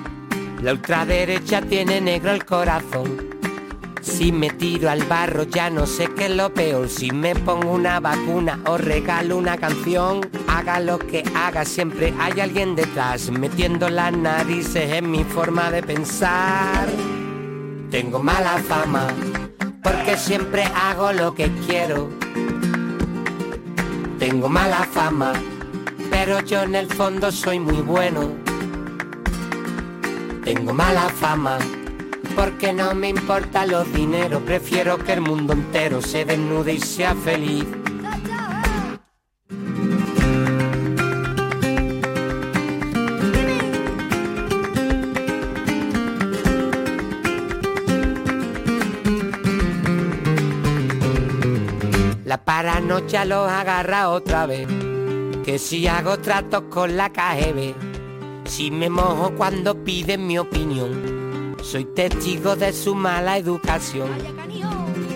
la 0.61 0.71
ultraderecha 0.71 1.61
tiene 1.61 2.01
negro 2.01 2.31
el 2.31 2.45
corazón. 2.45 3.27
Si 4.01 4.31
me 4.31 4.49
tiro 4.49 4.89
al 4.89 5.03
barro 5.03 5.43
ya 5.43 5.69
no 5.69 5.85
sé 5.85 6.07
qué 6.15 6.25
es 6.25 6.31
lo 6.31 6.53
peor, 6.53 6.87
si 6.87 7.11
me 7.11 7.35
pongo 7.35 7.73
una 7.73 7.99
vacuna 7.99 8.59
o 8.65 8.77
regalo 8.77 9.37
una 9.37 9.57
canción, 9.57 10.21
haga 10.47 10.79
lo 10.79 10.97
que 10.97 11.23
haga, 11.35 11.65
siempre 11.65 12.13
hay 12.19 12.39
alguien 12.39 12.75
detrás, 12.75 13.29
metiendo 13.29 13.89
las 13.89 14.13
narices 14.13 14.93
en 14.93 15.11
mi 15.11 15.23
forma 15.23 15.69
de 15.71 15.83
pensar. 15.83 16.87
Tengo 17.91 18.23
mala 18.23 18.57
fama 18.59 19.07
porque 19.83 20.17
siempre 20.17 20.63
hago 20.63 21.11
lo 21.13 21.33
que 21.33 21.51
quiero. 21.65 22.09
Tengo 24.19 24.49
mala 24.49 24.83
fama, 24.91 25.33
pero 26.09 26.39
yo 26.41 26.63
en 26.63 26.75
el 26.75 26.87
fondo 26.87 27.31
soy 27.31 27.59
muy 27.59 27.81
bueno. 27.81 28.31
Tengo 30.43 30.73
mala 30.73 31.09
fama, 31.09 31.57
porque 32.35 32.73
no 32.73 32.93
me 32.95 33.09
importa 33.09 33.65
los 33.65 33.91
dineros, 33.93 34.41
prefiero 34.43 34.97
que 34.97 35.13
el 35.13 35.21
mundo 35.21 35.53
entero 35.53 36.01
se 36.01 36.25
desnude 36.25 36.73
y 36.73 36.79
sea 36.79 37.15
feliz. 37.15 37.65
La 52.67 52.73
paranoia 52.73 53.23
los 53.23 53.49
agarra 53.49 54.09
otra 54.09 54.45
vez. 54.45 54.67
Que 55.45 55.57
si 55.57 55.87
hago 55.87 56.19
tratos 56.19 56.63
con 56.69 56.97
la 56.97 57.13
KGB, 57.13 57.73
si 58.43 58.71
me 58.71 58.89
mojo 58.89 59.33
cuando 59.37 59.85
piden 59.85 60.27
mi 60.27 60.37
opinión, 60.37 61.55
soy 61.63 61.85
testigo 61.85 62.57
de 62.57 62.73
su 62.73 62.93
mala 62.93 63.37
educación. 63.37 64.09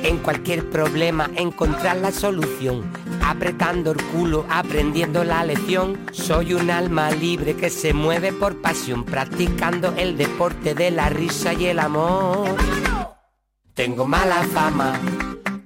En 0.02 0.20
cualquier 0.20 0.70
problema 0.70 1.30
encontrar 1.36 1.98
la 1.98 2.14
solución, 2.14 2.90
apretando 3.22 3.92
el 3.92 4.02
culo, 4.02 4.46
aprendiendo 4.50 5.26
la 5.26 5.44
lección. 5.44 6.00
Soy 6.14 6.54
un 6.54 6.72
alma 6.72 7.12
libre 7.12 7.58
que 7.58 7.70
se 7.70 7.94
mueve 7.94 8.32
por 8.32 8.62
pasión, 8.62 9.04
practicando 9.04 9.94
el 9.98 10.16
deporte 10.16 10.74
de 10.74 10.90
la 10.90 11.10
risa 11.10 11.52
y 11.52 11.66
el 11.66 11.80
amor. 11.80 12.56
Tengo 13.74 14.08
mala 14.08 14.42
fama, 14.54 14.98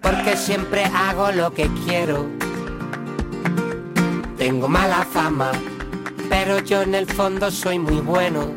porque 0.06 0.38
siempre 0.38 0.86
hago 0.86 1.32
lo 1.32 1.52
que 1.52 1.68
quiero. 1.84 2.28
Tengo 4.38 4.68
mala 4.68 5.04
fama, 5.04 5.52
pero 6.30 6.60
yo 6.60 6.84
en 6.84 6.94
el 6.94 7.08
fondo 7.08 7.50
soy 7.50 7.80
muy 7.80 8.02
bueno. 8.02 8.54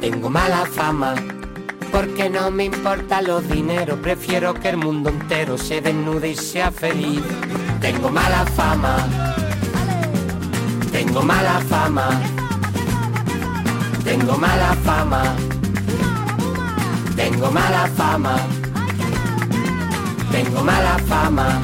Tengo 0.00 0.30
mala 0.30 0.64
fama, 0.64 1.16
porque 1.90 2.30
no 2.30 2.52
me 2.52 2.66
importa 2.66 3.20
los 3.20 3.48
dineros, 3.48 3.98
prefiero 3.98 4.54
que 4.54 4.68
el 4.68 4.76
mundo 4.76 5.10
entero 5.10 5.58
se 5.58 5.80
desnude 5.80 6.28
y 6.28 6.36
sea 6.36 6.70
feliz. 6.70 7.22
Tengo 7.80 8.10
mala 8.10 8.46
fama, 8.46 8.96
tengo 10.92 11.20
mala 11.20 11.60
fama, 11.68 12.22
tengo 14.04 14.38
mala 14.38 14.76
fama, 14.84 15.34
tengo 17.16 17.50
mala 17.50 17.86
fama, 17.96 18.36
tengo 18.36 18.46
mala 18.46 18.46
fama, 18.46 18.61
tengo 20.32 20.62
mala 20.64 20.98
fama, 21.06 21.60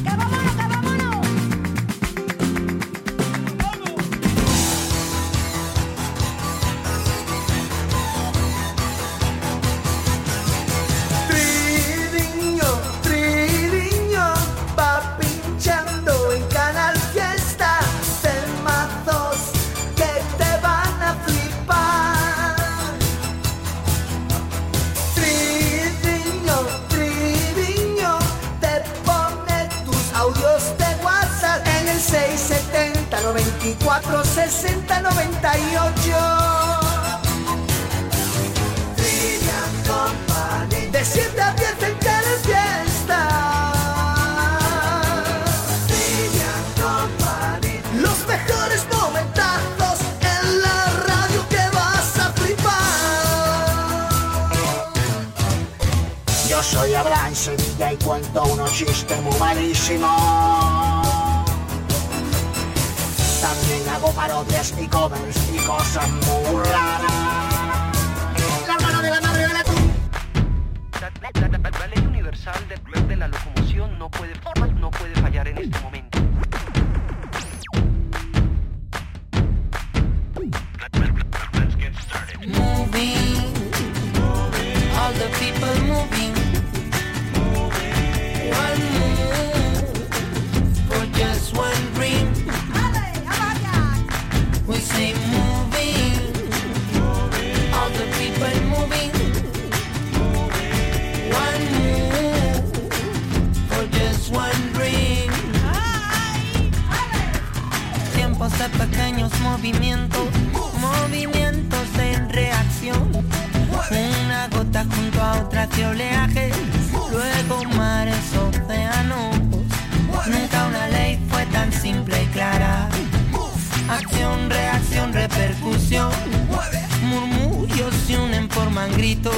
Murmullos 127.03 127.95
se 128.07 128.19
unen, 128.19 128.49
forman 128.49 128.93
gritos. 128.93 129.35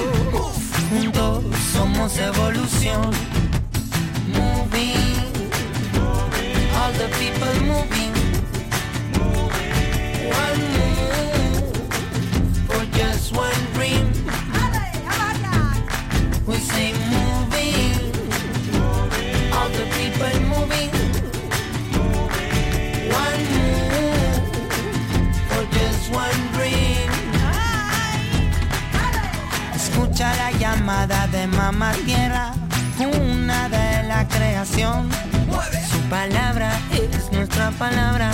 Juntos 0.91 1.45
somos 1.73 2.17
evolución. 2.19 3.11
Moving, 4.29 5.33
all 6.77 6.93
the 6.93 7.09
people 7.19 7.55
moving. 7.67 8.13
One 10.45 10.63
move 10.77 11.77
for 12.69 12.85
just 12.97 13.33
one 13.35 13.74
de 31.07 31.47
mamá 31.49 31.93
tierra, 32.07 32.55
una 32.99 33.69
de 33.69 34.05
la 34.05 34.27
creación. 34.27 35.11
Su 35.91 35.99
palabra 36.09 36.81
es 36.93 37.31
nuestra 37.31 37.71
palabra, 37.73 38.33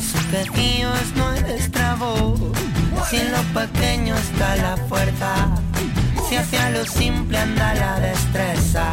su 0.00 0.30
quejío 0.30 0.90
es 0.94 1.14
nuestra 1.14 1.96
voz. 1.96 2.40
Si 3.10 3.16
en 3.16 3.30
lo 3.30 3.42
pequeño 3.52 4.16
está 4.16 4.56
la 4.56 4.78
fuerza, 4.88 5.50
si 6.26 6.36
hacia 6.36 6.70
lo 6.70 6.86
simple 6.86 7.38
anda 7.38 7.74
la 7.74 8.00
destreza. 8.00 8.90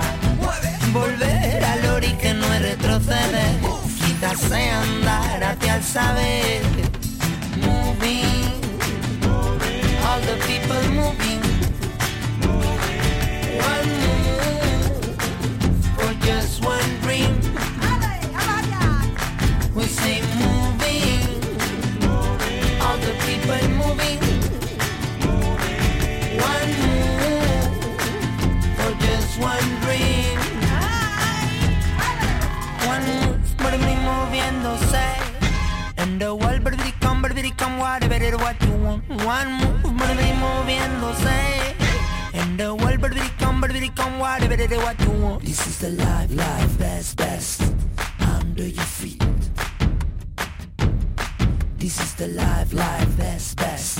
Volver 0.91 1.63
al 1.63 1.85
ori 1.95 2.11
que 2.21 2.33
no 2.33 2.45
es 2.53 2.61
retroceder, 2.63 3.55
quizás 4.05 4.51
andar 4.51 5.41
hacia 5.41 5.75
el 5.77 5.83
saber. 5.83 6.61
Moving, 7.61 8.51
all 10.03 10.19
the 10.21 10.35
people 10.45 10.89
moving. 10.89 11.34
Come 37.57 37.77
whatever 37.77 38.15
it 38.15 38.35
what 38.35 38.61
you 38.63 38.73
want. 38.83 39.03
One 39.23 39.51
move, 39.59 39.83
baby, 39.97 40.31
moviéndose. 40.41 41.75
And 42.33 42.59
the 42.59 42.73
world, 42.75 43.01
baby, 43.01 43.21
come, 43.39 43.61
baby, 43.61 43.89
come 43.95 44.19
whatever 44.19 44.53
it 44.53 44.71
what 44.71 44.99
you 45.01 45.11
want. 45.11 45.43
This 45.43 45.65
is 45.67 45.79
the 45.79 45.89
life, 45.89 46.33
life, 46.35 46.77
best, 46.77 47.17
best. 47.17 47.61
Under 48.19 48.67
your 48.67 48.83
feet. 48.83 49.23
This 51.77 51.99
is 51.99 52.13
the 52.15 52.27
life, 52.27 52.73
life, 52.73 53.17
best, 53.17 53.57
best. 53.57 53.99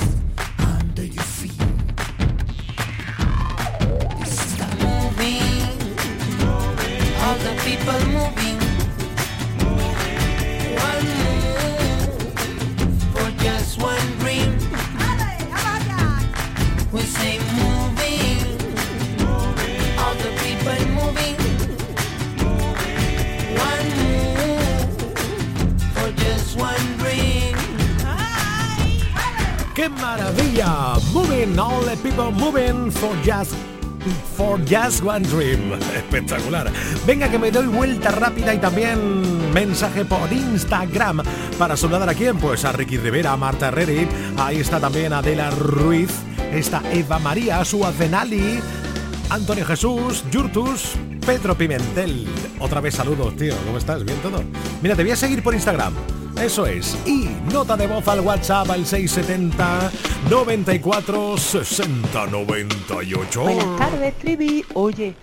Under 0.60 1.06
your 1.06 1.24
feet. 1.24 1.58
This 4.20 4.46
is 4.46 4.58
the 4.58 4.68
moving. 4.84 5.42
All 7.24 7.38
the 7.46 7.54
people 7.64 8.00
moving. 8.12 8.65
¡Qué 29.76 29.90
maravilla! 29.90 30.94
Moving, 31.14 31.60
all 31.60 31.84
the 31.84 31.98
people 31.98 32.32
moving 32.32 32.90
for 32.90 33.14
just 33.26 33.54
For 34.38 34.58
Just 34.66 35.04
One 35.04 35.24
Dream. 35.24 35.74
Espectacular. 35.74 36.72
Venga 37.06 37.30
que 37.30 37.38
me 37.38 37.52
doy 37.52 37.68
vuelta 37.68 38.12
rápida 38.12 38.54
y 38.54 38.60
también 38.60 39.52
mensaje 39.52 40.06
por 40.06 40.32
Instagram 40.32 41.24
para 41.60 41.76
saludar 41.76 42.08
a 42.08 42.14
quién, 42.14 42.38
pues 42.38 42.64
a 42.64 42.72
Ricky 42.72 42.98
Rivera, 42.98 43.34
a 43.34 43.38
Marta 43.38 43.68
Herreri, 43.68 44.08
ahí 44.38 44.60
está 44.60 44.80
también 44.80 45.12
Adela 45.12 45.52
Ruiz, 45.52 46.12
está 46.54 46.82
Eva 46.94 47.20
María, 47.20 47.66
Suazenali, 47.66 48.62
Antonio 49.30 49.66
Jesús, 49.66 50.24
Yurtus, 50.32 50.94
Pedro 51.26 51.54
Pimentel. 51.58 52.28
Otra 52.60 52.80
vez 52.80 52.96
saludos, 52.96 53.36
tío. 53.36 53.54
¿Cómo 53.66 53.78
estás? 53.78 54.06
¿Bien 54.06 54.20
todo? 54.20 54.42
Mira, 54.82 54.96
te 54.96 55.04
voy 55.04 55.12
a 55.12 55.18
seguir 55.18 55.44
por 55.44 55.54
Instagram. 55.54 55.94
Eso 56.42 56.66
es. 56.66 56.98
Y 57.06 57.30
nota 57.52 57.78
de 57.78 57.88
voz 57.88 58.08
al 58.08 58.20
WhatsApp 58.20 58.70
al 58.70 58.86
670 58.86 59.92
94 60.30 61.38
60 61.38 62.28
98. 62.28 63.42
Buenas 63.42 63.78
tardes, 63.80 64.14
Trivi. 64.16 64.66
Oye, 64.74 65.16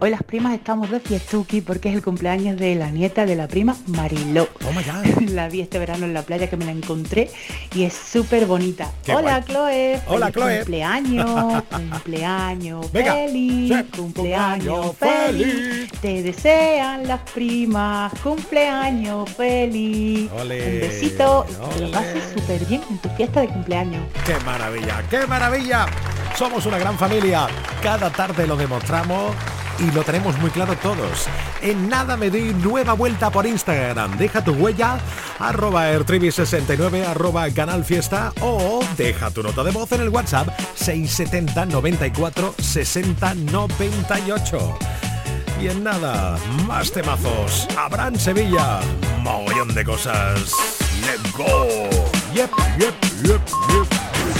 hoy 0.00 0.10
las 0.10 0.22
primas 0.22 0.54
estamos 0.54 0.90
de 0.90 0.98
fiestuki 1.00 1.60
porque 1.60 1.90
es 1.90 1.94
el 1.94 2.02
cumpleaños 2.02 2.56
de 2.58 2.74
la 2.74 2.90
nieta 2.90 3.26
de 3.26 3.36
la 3.36 3.46
prima 3.48 3.76
Mariló. 3.86 4.46
Toma 4.58 4.82
ya. 4.86 5.02
La 5.32 5.48
vi 5.48 5.60
este 5.60 5.78
verano 5.78 6.06
en 6.06 6.14
la 6.14 6.22
playa 6.22 6.48
que 6.48 6.56
me 6.56 6.64
la 6.64 6.72
encontré 6.72 7.30
y 7.74 7.84
es 7.84 7.92
súper 7.94 8.46
bonita. 8.46 8.90
Qué 9.04 9.14
Hola, 9.14 9.40
guay. 9.40 9.42
Chloe. 9.44 10.00
Hola, 10.08 10.32
Chloe. 10.32 10.58
Cumpleaños, 10.60 11.62
cumpleaños 11.92 12.86
feliz, 12.90 13.72
Sí. 13.76 13.84
cumpleaños 13.96 14.96
feliz. 14.96 15.90
Te 16.00 16.22
desean 16.22 17.06
las 17.06 17.20
primas, 17.32 18.12
cumpleaños 18.22 19.28
feliz. 19.30 20.30
Un 20.32 20.48
besito 20.48 21.46
y 21.48 21.52
que 21.52 21.76
ole. 21.76 21.86
lo 21.86 21.92
pases 21.92 22.22
súper 22.34 22.64
bien 22.66 22.82
en 22.90 22.98
tu 22.98 23.08
fiesta 23.10 23.40
de 23.42 23.48
cumpleaños. 23.48 24.02
¡Qué 24.24 24.34
maravilla! 24.44 25.02
¡Qué 25.10 25.26
maravilla! 25.26 25.86
Somos 26.36 26.64
una 26.66 26.78
gran 26.78 26.96
familia. 26.96 27.46
Cada 27.82 28.10
tarde 28.10 28.46
lo 28.46 28.56
demostramos 28.56 29.34
y 29.80 29.90
lo 29.92 30.02
tenemos 30.02 30.38
muy 30.38 30.50
claro 30.50 30.76
todos. 30.76 31.26
En 31.62 31.88
nada 31.88 32.16
me 32.16 32.30
doy 32.30 32.54
nueva 32.54 32.92
vuelta 32.92 33.30
por 33.30 33.46
Instagram. 33.46 34.16
Deja 34.18 34.44
tu 34.44 34.52
huella, 34.52 34.98
arroba 35.38 35.92
ertrivi69, 35.92 37.06
arroba 37.06 37.48
canal 37.50 37.84
fiesta 37.84 38.32
o 38.40 38.80
deja 38.96 39.30
tu 39.30 39.42
nota 39.42 39.64
de 39.64 39.70
voz 39.70 39.90
en 39.92 40.02
el 40.02 40.08
WhatsApp 40.10 40.48
670 40.74 41.66
94 41.66 42.54
60 42.58 43.34
98. 43.34 44.78
Y 45.60 45.68
en 45.68 45.84
nada, 45.84 46.38
más 46.66 46.90
temazos. 46.90 47.68
Abraham 47.76 48.16
Sevilla, 48.16 48.80
mogollón 49.22 49.74
de 49.74 49.84
cosas. 49.84 50.54
Let's 51.06 51.32
go. 51.36 51.66
Yep, 52.34 52.50
yep, 52.78 52.94
yep, 53.22 53.40
yep. 53.68 54.19